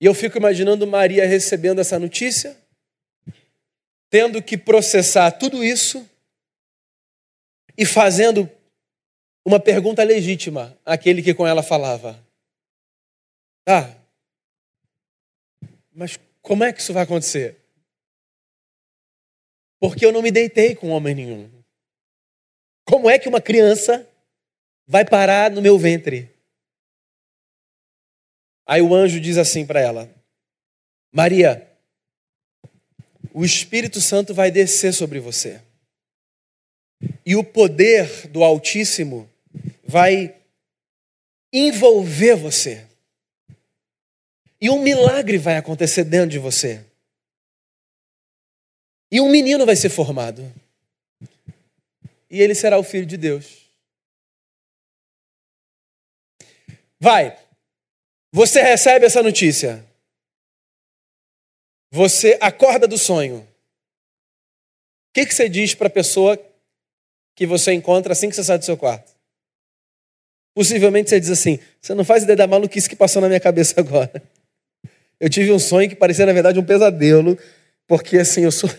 E 0.00 0.04
eu 0.04 0.14
fico 0.14 0.36
imaginando 0.36 0.86
Maria 0.86 1.26
recebendo 1.26 1.80
essa 1.80 1.98
notícia, 1.98 2.56
tendo 4.10 4.42
que 4.42 4.58
processar 4.58 5.30
tudo 5.30 5.62
isso 5.62 6.08
e 7.78 7.86
fazendo 7.86 8.50
uma 9.44 9.60
pergunta 9.60 10.02
legítima 10.02 10.76
àquele 10.84 11.22
que 11.22 11.34
com 11.34 11.46
ela 11.46 11.62
falava. 11.62 12.18
Ah, 13.66 13.94
mas 15.92 16.18
como 16.40 16.64
é 16.64 16.72
que 16.72 16.80
isso 16.80 16.92
vai 16.92 17.04
acontecer? 17.04 17.61
Porque 19.82 20.06
eu 20.06 20.12
não 20.12 20.22
me 20.22 20.30
deitei 20.30 20.76
com 20.76 20.90
homem 20.90 21.12
nenhum. 21.12 21.50
Como 22.86 23.10
é 23.10 23.18
que 23.18 23.28
uma 23.28 23.40
criança 23.40 24.08
vai 24.86 25.04
parar 25.04 25.50
no 25.50 25.60
meu 25.60 25.76
ventre? 25.76 26.30
Aí 28.64 28.80
o 28.80 28.94
anjo 28.94 29.20
diz 29.20 29.36
assim 29.36 29.66
para 29.66 29.80
ela: 29.80 30.08
Maria, 31.12 31.68
o 33.34 33.44
Espírito 33.44 34.00
Santo 34.00 34.32
vai 34.32 34.52
descer 34.52 34.94
sobre 34.94 35.18
você. 35.18 35.60
E 37.26 37.34
o 37.34 37.42
poder 37.42 38.28
do 38.28 38.44
Altíssimo 38.44 39.28
vai 39.82 40.32
envolver 41.52 42.36
você. 42.36 42.86
E 44.60 44.70
um 44.70 44.80
milagre 44.80 45.38
vai 45.38 45.56
acontecer 45.56 46.04
dentro 46.04 46.30
de 46.30 46.38
você. 46.38 46.86
E 49.12 49.20
um 49.20 49.28
menino 49.28 49.66
vai 49.66 49.76
ser 49.76 49.90
formado. 49.90 50.50
E 52.30 52.40
ele 52.40 52.54
será 52.54 52.78
o 52.78 52.82
filho 52.82 53.04
de 53.04 53.18
Deus. 53.18 53.68
Vai. 56.98 57.38
Você 58.32 58.62
recebe 58.62 59.04
essa 59.04 59.22
notícia. 59.22 59.84
Você 61.90 62.38
acorda 62.40 62.88
do 62.88 62.96
sonho. 62.96 63.40
O 63.40 65.12
que, 65.12 65.26
que 65.26 65.34
você 65.34 65.46
diz 65.46 65.74
para 65.74 65.88
a 65.88 65.90
pessoa 65.90 66.42
que 67.34 67.46
você 67.46 67.74
encontra 67.74 68.14
assim 68.14 68.30
que 68.30 68.34
você 68.34 68.42
sai 68.42 68.58
do 68.58 68.64
seu 68.64 68.78
quarto? 68.78 69.12
Possivelmente 70.54 71.10
você 71.10 71.20
diz 71.20 71.28
assim: 71.28 71.58
Você 71.82 71.92
não 71.92 72.02
faz 72.02 72.22
ideia 72.22 72.36
da 72.36 72.46
maluquice 72.46 72.88
que 72.88 72.96
passou 72.96 73.20
na 73.20 73.28
minha 73.28 73.40
cabeça 73.40 73.78
agora. 73.78 74.22
Eu 75.20 75.28
tive 75.28 75.52
um 75.52 75.58
sonho 75.58 75.86
que 75.86 75.94
parecia, 75.94 76.24
na 76.24 76.32
verdade, 76.32 76.58
um 76.58 76.64
pesadelo, 76.64 77.38
porque 77.86 78.16
assim, 78.16 78.44
eu 78.44 78.50
sou. 78.50 78.70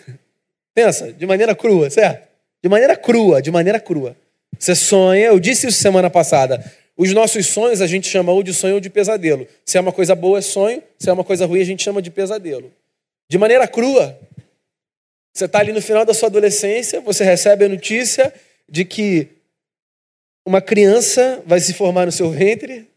Pensa, 0.74 1.12
de 1.12 1.26
maneira 1.26 1.56
crua, 1.56 1.90
certo? 1.90 2.28
De 2.62 2.70
maneira 2.70 2.96
crua, 2.96 3.42
de 3.42 3.52
maneira 3.52 3.80
crua. 3.80 4.16
Você 4.58 4.76
sonha, 4.76 5.26
eu 5.26 5.40
disse 5.40 5.68
isso 5.68 5.80
semana 5.80 6.10
passada. 6.10 6.64
Os 6.96 7.12
nossos 7.12 7.48
sonhos 7.48 7.82
a 7.82 7.88
gente 7.88 8.08
chama 8.08 8.32
ou 8.32 8.44
de 8.44 8.54
sonho 8.54 8.76
ou 8.76 8.80
de 8.80 8.90
pesadelo. 8.90 9.48
Se 9.66 9.78
é 9.78 9.82
uma 9.82 9.92
coisa 9.92 10.16
boa, 10.16 10.40
é 10.40 10.42
sonho. 10.42 10.82
Se 11.00 11.10
é 11.10 11.14
uma 11.14 11.24
coisa 11.24 11.46
ruim, 11.46 11.62
a 11.62 11.66
gente 11.66 11.84
chama 11.84 12.02
de 12.02 12.12
pesadelo. 12.12 12.72
De 13.30 13.38
maneira 13.38 13.68
crua. 13.68 14.18
Você 15.34 15.46
está 15.46 15.60
ali 15.60 15.72
no 15.72 15.82
final 15.82 16.06
da 16.06 16.14
sua 16.14 16.30
adolescência, 16.30 17.02
você 17.02 17.24
recebe 17.24 17.66
a 17.66 17.70
notícia 17.70 18.32
de 18.70 18.86
que 18.86 19.28
uma 20.46 20.62
criança 20.62 21.42
vai 21.46 21.60
se 21.60 21.74
formar 21.74 22.06
no 22.06 22.12
seu 22.12 22.30
ventre, 22.30 22.88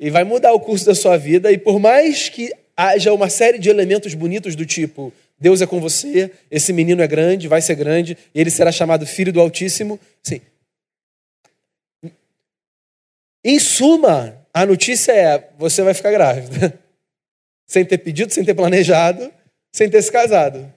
e 0.00 0.10
vai 0.10 0.24
mudar 0.24 0.52
o 0.52 0.60
curso 0.60 0.86
da 0.86 0.94
sua 0.94 1.16
vida. 1.16 1.50
E 1.50 1.58
por 1.58 1.78
mais 1.78 2.28
que 2.28 2.52
haja 2.76 3.12
uma 3.12 3.28
série 3.28 3.58
de 3.58 3.68
elementos 3.68 4.14
bonitos 4.14 4.54
do 4.54 4.64
tipo 4.64 5.12
Deus 5.40 5.62
é 5.62 5.66
com 5.66 5.80
você, 5.80 6.32
esse 6.50 6.72
menino 6.72 7.02
é 7.02 7.06
grande, 7.06 7.46
vai 7.46 7.62
ser 7.62 7.76
grande, 7.76 8.18
ele 8.34 8.50
será 8.50 8.72
chamado 8.72 9.06
Filho 9.06 9.32
do 9.32 9.40
Altíssimo. 9.40 9.98
Sim. 10.22 10.40
Em 13.44 13.58
suma, 13.58 14.36
a 14.52 14.66
notícia 14.66 15.12
é: 15.12 15.50
você 15.56 15.82
vai 15.82 15.94
ficar 15.94 16.10
grávida. 16.10 16.78
sem 17.66 17.84
ter 17.84 17.98
pedido, 17.98 18.32
sem 18.32 18.44
ter 18.44 18.54
planejado, 18.54 19.32
sem 19.70 19.88
ter 19.88 20.02
se 20.02 20.10
casado. 20.10 20.72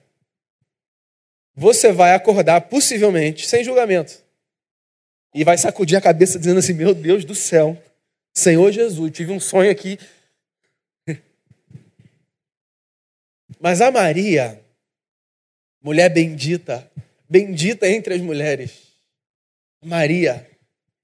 Você 1.56 1.90
vai 1.90 2.14
acordar, 2.14 2.60
possivelmente, 2.62 3.46
sem 3.46 3.64
julgamento. 3.64 4.22
E 5.34 5.42
vai 5.42 5.56
sacudir 5.56 5.96
a 5.96 6.02
cabeça 6.02 6.38
dizendo 6.38 6.58
assim: 6.58 6.74
Meu 6.74 6.94
Deus 6.94 7.24
do 7.24 7.34
céu, 7.34 7.76
Senhor 8.34 8.70
Jesus, 8.70 9.10
tive 9.10 9.32
um 9.32 9.40
sonho 9.40 9.70
aqui. 9.70 9.98
Mas 13.62 13.80
a 13.80 13.92
Maria, 13.92 14.60
mulher 15.80 16.12
bendita, 16.12 16.90
bendita 17.30 17.88
entre 17.88 18.14
as 18.14 18.20
mulheres, 18.20 18.88
Maria, 19.80 20.50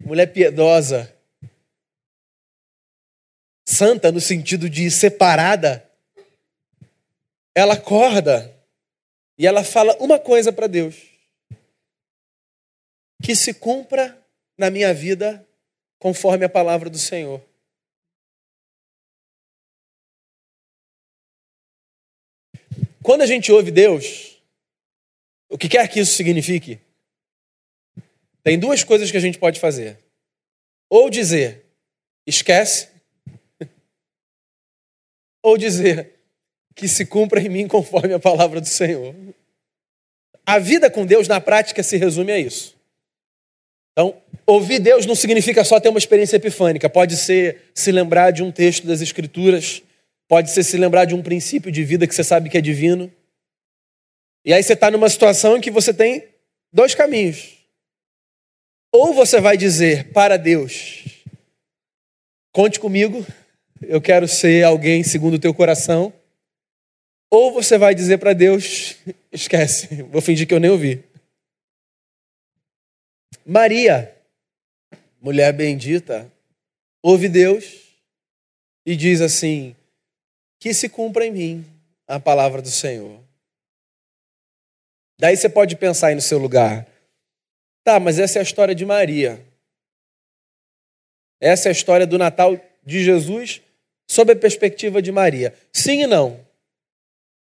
mulher 0.01 0.27
piedosa, 0.27 1.17
santa 3.65 4.11
no 4.11 4.21
sentido 4.21 4.69
de 4.69 4.91
separada, 4.91 5.89
ela 7.55 7.75
acorda 7.75 8.53
e 9.39 9.47
ela 9.47 9.63
fala 9.63 9.97
uma 10.01 10.19
coisa 10.19 10.53
para 10.53 10.67
Deus: 10.67 10.97
que 13.23 13.37
se 13.37 13.55
cumpra 13.55 14.21
na 14.59 14.69
minha 14.69 14.93
vida 14.93 15.47
conforme 15.97 16.45
a 16.45 16.49
palavra 16.49 16.91
do 16.91 16.99
Senhor. 16.99 17.41
Quando 23.03 23.23
a 23.23 23.27
gente 23.27 23.51
ouve 23.53 23.71
Deus, 23.71 24.37
o 25.49 25.57
que 25.57 25.69
quer 25.69 25.89
que 25.89 26.01
isso 26.01 26.15
signifique, 26.15 26.79
tem 28.43 28.59
duas 28.59 28.83
coisas 28.85 29.11
que 29.11 29.17
a 29.17 29.21
gente 29.21 29.39
pode 29.39 29.61
fazer. 29.61 29.99
Ou 30.91 31.11
dizer, 31.11 31.67
esquece, 32.27 32.89
ou 35.43 35.57
dizer, 35.59 36.15
que 36.75 36.89
se 36.89 37.05
cumpra 37.05 37.41
em 37.41 37.49
mim 37.49 37.67
conforme 37.67 38.15
a 38.15 38.19
palavra 38.19 38.61
do 38.61 38.67
Senhor. 38.67 39.15
A 40.47 40.59
vida 40.59 40.91
com 40.91 41.05
Deus, 41.05 41.29
na 41.29 41.41
prática, 41.41 41.83
se 41.83 41.97
resume 41.97 42.33
a 42.33 42.39
isso. 42.39 42.75
Então, 43.93 44.17
ouvir 44.47 44.79
Deus 44.79 45.05
não 45.05 45.17
significa 45.17 45.65
só 45.65 45.81
ter 45.81 45.89
uma 45.89 45.99
experiência 45.99 46.37
epifânica, 46.37 46.89
pode 46.89 47.17
ser 47.17 47.71
se 47.75 47.91
lembrar 47.91 48.31
de 48.31 48.45
um 48.45 48.53
texto 48.53 48.87
das 48.87 49.01
Escrituras, 49.01 49.83
pode 50.29 50.51
ser 50.51 50.63
se 50.63 50.77
lembrar 50.77 51.07
de 51.07 51.15
um 51.15 51.23
princípio 51.23 51.73
de 51.73 51.83
vida 51.83 52.07
que 52.07 52.15
você 52.15 52.23
sabe 52.23 52.51
que 52.51 52.59
é 52.59 52.61
divino. 52.61 53.11
E 54.45 54.53
aí 54.53 54.63
você 54.63 54.75
está 54.75 54.91
numa 54.91 55.09
situação 55.09 55.57
em 55.57 55.61
que 55.61 55.71
você 55.71 55.93
tem 55.93 56.29
dois 56.73 56.95
caminhos. 56.95 57.57
Ou 58.93 59.13
você 59.15 59.41
vai 59.41 59.57
dizer 59.57 60.13
para 60.13 60.37
Deus: 60.37 61.05
conte 62.53 62.79
comigo, 62.79 63.27
eu 63.83 64.01
quero 64.01 64.29
ser 64.29 64.65
alguém 64.65 65.03
segundo 65.03 65.35
o 65.35 65.39
teu 65.39 65.55
coração. 65.55 66.13
Ou 67.31 67.53
você 67.53 67.77
vai 67.77 67.95
dizer 67.95 68.19
para 68.19 68.33
Deus: 68.33 68.97
esquece, 69.33 70.03
vou 70.05 70.21
fingir 70.21 70.47
que 70.47 70.55
eu 70.55 70.61
nem 70.61 70.71
ouvi. 70.71 71.05
Maria, 73.45 74.15
mulher 75.21 75.53
bendita, 75.53 76.31
ouve 77.03 77.29
Deus 77.29 77.65
e 78.85 78.97
diz 78.97 79.21
assim: 79.21 79.75
que 80.59 80.75
se 80.75 80.89
cumpra 80.89 81.25
em 81.27 81.31
mim 81.31 81.67
a 82.07 82.19
palavra 82.19 82.61
do 82.61 82.71
Senhor. 82.71 83.21
Daí 85.19 85.37
você 85.37 85.49
pode 85.49 85.77
pensar 85.77 86.09
aí 86.09 86.15
no 86.15 86.21
seu 86.21 86.39
lugar. 86.39 86.87
Tá, 87.85 87.99
mas 87.99 88.19
essa 88.19 88.39
é 88.39 88.41
a 88.41 88.43
história 88.43 88.75
de 88.75 88.85
Maria. 88.85 89.45
Essa 91.41 91.69
é 91.69 91.71
a 91.71 91.73
história 91.73 92.07
do 92.07 92.19
Natal 92.19 92.59
de 92.85 93.03
Jesus 93.03 93.61
sob 94.09 94.33
a 94.33 94.37
perspectiva 94.37 95.03
de 95.03 95.13
Maria. 95.13 95.55
Sim 95.73 96.03
e 96.03 96.07
não. 96.07 96.45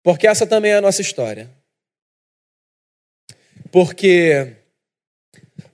Porque 0.03 0.27
essa 0.27 0.47
também 0.47 0.73
é 0.73 0.77
a 0.77 0.81
nossa 0.81 1.03
história. 1.03 1.51
Porque 3.71 4.57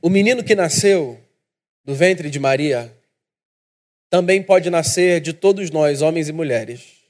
o 0.00 0.08
menino 0.08 0.42
que 0.42 0.54
nasceu 0.54 1.20
do 1.84 1.94
ventre 1.94 2.30
de 2.30 2.38
Maria 2.38 2.94
também 4.10 4.42
pode 4.42 4.70
nascer 4.70 5.20
de 5.20 5.32
todos 5.32 5.70
nós, 5.70 6.02
homens 6.02 6.28
e 6.28 6.32
mulheres. 6.32 7.01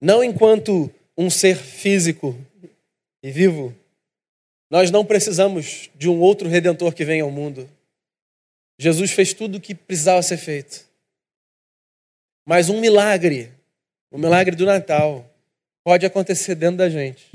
Não 0.00 0.24
enquanto 0.24 0.90
um 1.16 1.28
ser 1.28 1.56
físico 1.56 2.36
e 3.22 3.30
vivo, 3.30 3.74
nós 4.70 4.90
não 4.90 5.04
precisamos 5.04 5.90
de 5.94 6.08
um 6.08 6.18
outro 6.20 6.48
redentor 6.48 6.94
que 6.94 7.04
venha 7.04 7.24
ao 7.24 7.30
mundo. 7.30 7.68
Jesus 8.78 9.10
fez 9.10 9.34
tudo 9.34 9.58
o 9.58 9.60
que 9.60 9.74
precisava 9.74 10.22
ser 10.22 10.38
feito. 10.38 10.88
Mas 12.46 12.70
um 12.70 12.80
milagre, 12.80 13.50
o 14.10 14.16
milagre 14.16 14.56
do 14.56 14.64
Natal, 14.64 15.28
pode 15.84 16.06
acontecer 16.06 16.54
dentro 16.54 16.78
da 16.78 16.88
gente. 16.88 17.30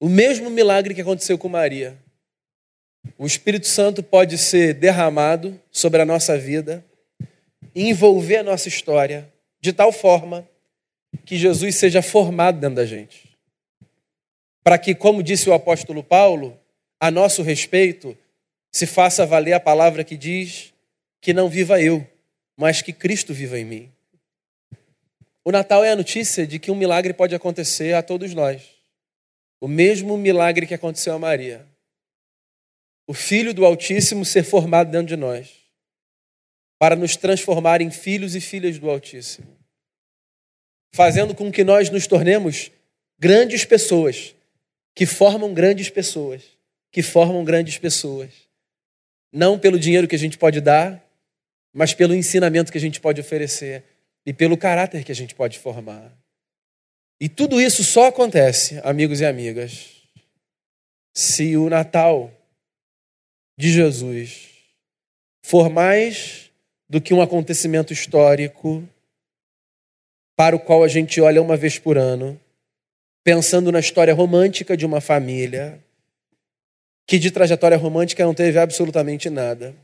O 0.00 0.08
mesmo 0.08 0.50
milagre 0.50 0.94
que 0.94 1.00
aconteceu 1.00 1.38
com 1.38 1.48
Maria. 1.48 1.96
O 3.16 3.26
Espírito 3.26 3.68
Santo 3.68 4.02
pode 4.02 4.36
ser 4.38 4.74
derramado 4.74 5.60
sobre 5.70 6.02
a 6.02 6.04
nossa 6.04 6.36
vida, 6.36 6.84
envolver 7.74 8.38
a 8.38 8.42
nossa 8.42 8.66
história, 8.66 9.32
de 9.60 9.72
tal 9.72 9.92
forma 9.92 10.48
que 11.24 11.36
Jesus 11.36 11.76
seja 11.76 12.02
formado 12.02 12.58
dentro 12.60 12.76
da 12.76 12.86
gente 12.86 13.32
para 14.62 14.78
que, 14.78 14.94
como 14.94 15.22
disse 15.22 15.48
o 15.50 15.52
apóstolo 15.52 16.02
Paulo, 16.02 16.58
a 17.00 17.10
nosso 17.10 17.42
respeito 17.42 18.16
se 18.70 18.86
faça 18.86 19.26
valer 19.26 19.52
a 19.52 19.60
palavra 19.60 20.04
que 20.04 20.16
diz 20.16 20.72
que 21.20 21.32
não 21.32 21.48
viva 21.48 21.80
eu, 21.80 22.06
mas 22.56 22.80
que 22.80 22.92
Cristo 22.92 23.34
viva 23.34 23.58
em 23.58 23.64
mim. 23.64 23.92
O 25.44 25.50
Natal 25.50 25.84
é 25.84 25.90
a 25.90 25.96
notícia 25.96 26.46
de 26.46 26.58
que 26.58 26.70
um 26.70 26.76
milagre 26.76 27.12
pode 27.12 27.34
acontecer 27.34 27.94
a 27.94 28.02
todos 28.02 28.32
nós. 28.32 28.62
O 29.60 29.66
mesmo 29.66 30.16
milagre 30.16 30.66
que 30.66 30.74
aconteceu 30.74 31.14
a 31.14 31.18
Maria. 31.18 31.66
O 33.06 33.12
Filho 33.12 33.52
do 33.52 33.66
Altíssimo 33.66 34.24
ser 34.24 34.44
formado 34.44 34.90
dentro 34.90 35.08
de 35.08 35.16
nós, 35.16 35.50
para 36.78 36.94
nos 36.94 37.16
transformar 37.16 37.80
em 37.80 37.90
filhos 37.90 38.36
e 38.36 38.40
filhas 38.40 38.78
do 38.78 38.88
Altíssimo, 38.88 39.56
fazendo 40.92 41.34
com 41.34 41.50
que 41.50 41.64
nós 41.64 41.90
nos 41.90 42.06
tornemos 42.06 42.70
grandes 43.18 43.64
pessoas 43.64 44.34
que 44.94 45.06
formam 45.06 45.54
grandes 45.54 45.88
pessoas, 45.88 46.42
que 46.90 47.02
formam 47.02 47.44
grandes 47.44 47.78
pessoas. 47.78 48.30
Não 49.32 49.58
pelo 49.58 49.78
dinheiro 49.78 50.06
que 50.06 50.14
a 50.14 50.18
gente 50.18 50.36
pode 50.36 50.60
dar, 50.60 51.02
mas 51.72 51.94
pelo 51.94 52.14
ensinamento 52.14 52.70
que 52.70 52.78
a 52.78 52.80
gente 52.80 53.00
pode 53.00 53.20
oferecer 53.20 53.82
e 54.26 54.32
pelo 54.32 54.56
caráter 54.56 55.04
que 55.04 55.12
a 55.12 55.14
gente 55.14 55.34
pode 55.34 55.58
formar. 55.58 56.12
E 57.18 57.28
tudo 57.28 57.60
isso 57.60 57.82
só 57.82 58.08
acontece, 58.08 58.80
amigos 58.84 59.20
e 59.20 59.24
amigas, 59.24 60.02
se 61.14 61.56
o 61.56 61.70
Natal 61.70 62.30
de 63.58 63.72
Jesus 63.72 64.48
for 65.42 65.70
mais 65.70 66.50
do 66.88 67.00
que 67.00 67.14
um 67.14 67.22
acontecimento 67.22 67.92
histórico 67.92 68.86
para 70.36 70.56
o 70.56 70.60
qual 70.60 70.82
a 70.82 70.88
gente 70.88 71.20
olha 71.20 71.42
uma 71.42 71.56
vez 71.56 71.78
por 71.78 71.98
ano, 71.98 72.40
pensando 73.24 73.70
na 73.70 73.80
história 73.80 74.14
romântica 74.14 74.76
de 74.76 74.86
uma 74.86 75.00
família 75.00 75.78
que 77.06 77.18
de 77.18 77.30
trajetória 77.30 77.76
romântica 77.76 78.24
não 78.24 78.34
teve 78.34 78.58
absolutamente 78.58 79.28
nada. 79.28 79.74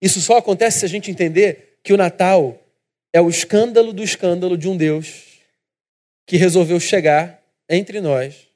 Isso 0.00 0.20
só 0.20 0.36
acontece 0.36 0.80
se 0.80 0.84
a 0.84 0.88
gente 0.88 1.10
entender 1.10 1.78
que 1.82 1.92
o 1.92 1.96
Natal 1.96 2.60
é 3.12 3.20
o 3.20 3.30
escândalo 3.30 3.92
do 3.92 4.02
escândalo 4.02 4.58
de 4.58 4.68
um 4.68 4.76
Deus 4.76 5.40
que 6.26 6.36
resolveu 6.36 6.78
chegar 6.78 7.42
entre 7.68 8.00
nós 8.00 8.46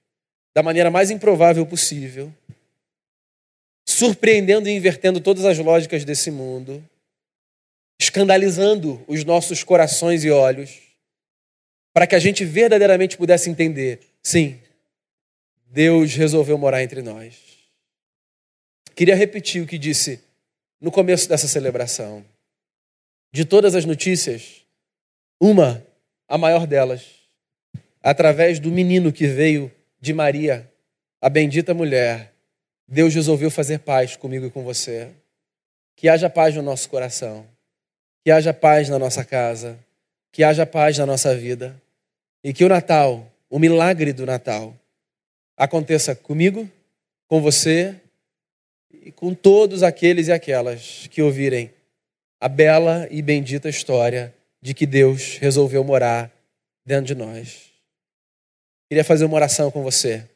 da 0.55 0.63
maneira 0.63 0.91
mais 0.91 1.11
improvável 1.11 1.65
possível, 1.65 2.33
surpreendendo 3.89 4.69
e 4.69 4.73
invertendo 4.73 5.21
todas 5.21 5.45
as 5.45 5.59
lógicas 5.59 6.05
desse 6.05 6.31
mundo, 6.31 6.85
escandalizando 8.01 9.05
os 9.07 9.25
nossos 9.25 9.63
corações 9.63 10.25
e 10.25 10.31
olhos 10.31 10.81
para 11.93 12.07
que 12.07 12.15
a 12.15 12.19
gente 12.19 12.47
verdadeiramente 12.47 13.19
pudesse 13.19 13.51
entender: 13.51 14.01
sim, 14.23 14.59
Deus 15.67 16.15
resolveu 16.15 16.57
morar 16.57 16.83
entre 16.83 17.03
nós. 17.03 17.37
Queria 18.97 19.15
repetir 19.15 19.63
o 19.63 19.67
que 19.67 19.79
disse 19.79 20.21
no 20.81 20.91
começo 20.91 21.29
dessa 21.29 21.47
celebração. 21.47 22.25
De 23.33 23.45
todas 23.45 23.75
as 23.75 23.85
notícias, 23.85 24.65
uma, 25.39 25.87
a 26.27 26.37
maior 26.37 26.67
delas, 26.67 27.05
através 28.03 28.59
do 28.59 28.71
menino 28.71 29.13
que 29.13 29.27
veio 29.27 29.71
de 30.01 30.13
Maria, 30.13 30.69
a 31.21 31.29
bendita 31.29 31.73
mulher, 31.75 32.33
Deus 32.89 33.15
resolveu 33.15 33.51
fazer 33.51 33.81
paz 33.81 34.17
comigo 34.17 34.47
e 34.47 34.51
com 34.51 34.65
você. 34.65 35.11
Que 35.95 36.09
haja 36.09 36.29
paz 36.29 36.57
no 36.57 36.63
nosso 36.63 36.89
coração, 36.89 37.47
que 38.25 38.31
haja 38.31 38.53
paz 38.53 38.89
na 38.89 38.99
nossa 38.99 39.25
casa, 39.25 39.79
que 40.33 40.45
haja 40.45 40.67
paz 40.67 40.99
na 40.99 41.07
nossa 41.07 41.35
vida 41.35 41.81
e 42.43 42.53
que 42.53 42.65
o 42.65 42.69
Natal, 42.69 43.31
o 43.49 43.59
milagre 43.59 44.13
do 44.13 44.27
Natal, 44.27 44.75
aconteça 45.57 46.15
comigo, 46.15 46.69
com 47.27 47.41
você 47.41 47.95
e 48.93 49.13
com 49.13 49.35
todos 49.35 49.83
aqueles 49.83 50.29
e 50.29 50.33
aquelas 50.33 51.07
que 51.09 51.23
ouvirem 51.23 51.73
a 52.41 52.49
bela 52.49 53.07
e 53.11 53.21
bendita 53.21 53.69
história 53.69 54.35
de 54.61 54.75
que 54.75 54.87
Deus 54.87 55.37
resolveu 55.39 55.85
morar 55.85 56.31
dentro 56.85 57.07
de 57.07 57.15
nós. 57.15 57.71
Queria 58.89 59.05
fazer 59.05 59.25
uma 59.25 59.37
oração 59.37 59.71
com 59.71 59.83
você. 59.83 60.27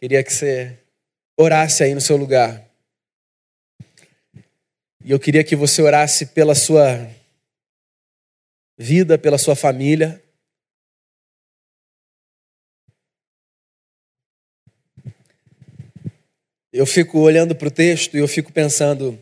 Queria 0.00 0.22
que 0.22 0.32
você 0.32 0.78
orasse 1.36 1.82
aí 1.82 1.94
no 1.94 2.00
seu 2.00 2.16
lugar. 2.16 2.67
E 5.08 5.10
eu 5.10 5.18
queria 5.18 5.42
que 5.42 5.56
você 5.56 5.80
orasse 5.80 6.26
pela 6.26 6.54
sua 6.54 7.10
vida, 8.76 9.16
pela 9.16 9.38
sua 9.38 9.56
família. 9.56 10.22
Eu 16.70 16.84
fico 16.84 17.20
olhando 17.20 17.56
para 17.56 17.68
o 17.68 17.70
texto 17.70 18.18
e 18.18 18.20
eu 18.20 18.28
fico 18.28 18.52
pensando: 18.52 19.18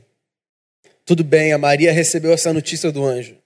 tudo 1.05 1.23
bem, 1.23 1.53
a 1.53 1.59
Maria 1.59 1.93
recebeu 1.93 2.33
essa 2.33 2.53
notícia 2.53 2.91
do 2.91 3.05
anjo. 3.05 3.39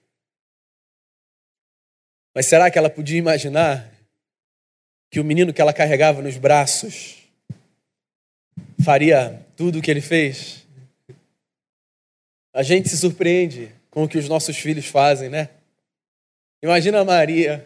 Mas 2.33 2.47
será 2.47 2.71
que 2.71 2.79
ela 2.79 2.89
podia 2.89 3.19
imaginar 3.19 3.87
que 5.11 5.19
o 5.19 5.23
menino 5.23 5.53
que 5.53 5.61
ela 5.61 5.73
carregava 5.73 6.23
nos 6.23 6.37
braços 6.37 7.19
faria 8.83 9.45
tudo 9.55 9.77
o 9.77 9.81
que 9.83 9.91
ele 9.91 10.01
fez? 10.01 10.61
A 12.53 12.63
gente 12.63 12.89
se 12.89 12.97
surpreende 12.97 13.73
com 13.89 14.03
o 14.03 14.09
que 14.09 14.17
os 14.17 14.27
nossos 14.27 14.57
filhos 14.57 14.85
fazem, 14.85 15.29
né? 15.29 15.49
Imagina 16.61 16.99
a 16.99 17.05
Maria 17.05 17.65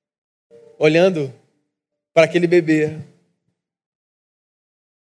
olhando 0.78 1.32
para 2.12 2.24
aquele 2.24 2.46
bebê, 2.46 2.98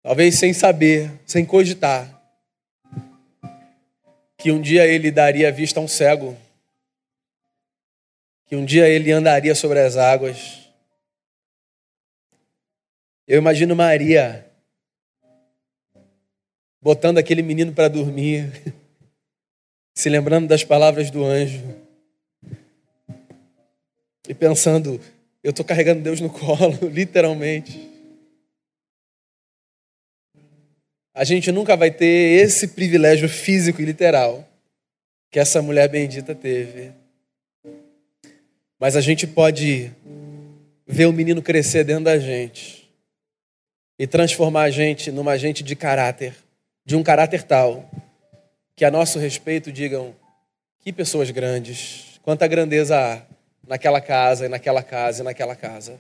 talvez 0.02 0.38
sem 0.38 0.52
saber, 0.52 1.10
sem 1.26 1.44
cogitar, 1.44 2.20
que 4.38 4.50
um 4.50 4.60
dia 4.60 4.86
ele 4.86 5.10
daria 5.10 5.52
vista 5.52 5.78
a 5.78 5.82
um 5.82 5.88
cego, 5.88 6.36
que 8.46 8.56
um 8.56 8.64
dia 8.64 8.88
ele 8.88 9.12
andaria 9.12 9.54
sobre 9.54 9.78
as 9.78 9.96
águas. 9.96 10.68
Eu 13.26 13.38
imagino 13.38 13.76
Maria 13.76 14.50
botando 16.80 17.18
aquele 17.18 17.42
menino 17.42 17.72
para 17.72 17.88
dormir, 17.88 18.50
se 19.94 20.08
lembrando 20.08 20.48
das 20.48 20.64
palavras 20.64 21.10
do 21.10 21.24
anjo 21.24 21.62
e 24.28 24.34
pensando, 24.34 25.00
eu 25.42 25.50
estou 25.50 25.64
carregando 25.64 26.02
Deus 26.02 26.20
no 26.20 26.30
colo, 26.30 26.88
literalmente. 26.88 27.90
A 31.14 31.24
gente 31.24 31.52
nunca 31.52 31.76
vai 31.76 31.90
ter 31.90 32.40
esse 32.42 32.68
privilégio 32.68 33.28
físico 33.28 33.82
e 33.82 33.84
literal 33.84 34.48
que 35.30 35.38
essa 35.38 35.60
mulher 35.60 35.88
bendita 35.88 36.34
teve. 36.34 36.92
Mas 38.80 38.96
a 38.96 39.00
gente 39.00 39.26
pode 39.26 39.92
ver 40.86 41.06
o 41.06 41.12
menino 41.12 41.42
crescer 41.42 41.84
dentro 41.84 42.04
da 42.04 42.18
gente 42.18 42.90
e 43.98 44.06
transformar 44.06 44.62
a 44.62 44.70
gente 44.70 45.10
numa 45.10 45.36
gente 45.36 45.62
de 45.62 45.76
caráter 45.76 46.34
de 46.84 46.96
um 46.96 47.02
caráter 47.02 47.42
tal 47.44 47.88
que 48.74 48.84
a 48.84 48.90
nosso 48.90 49.18
respeito 49.18 49.70
digam 49.70 50.14
que 50.80 50.92
pessoas 50.92 51.30
grandes, 51.30 52.20
quanta 52.22 52.46
grandeza 52.46 52.98
há 52.98 53.22
naquela 53.66 54.00
casa 54.00 54.46
e 54.46 54.48
naquela 54.48 54.82
casa 54.82 55.22
e 55.22 55.24
naquela 55.24 55.54
casa, 55.54 55.98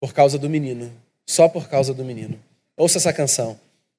por 0.00 0.12
causa 0.12 0.38
do 0.38 0.48
menino, 0.48 0.92
só 1.26 1.48
por 1.48 1.68
causa 1.68 1.94
do 1.94 2.04
menino. 2.04 2.38
Ouça 2.76 2.98
essa 2.98 3.12
canção. 3.12 3.58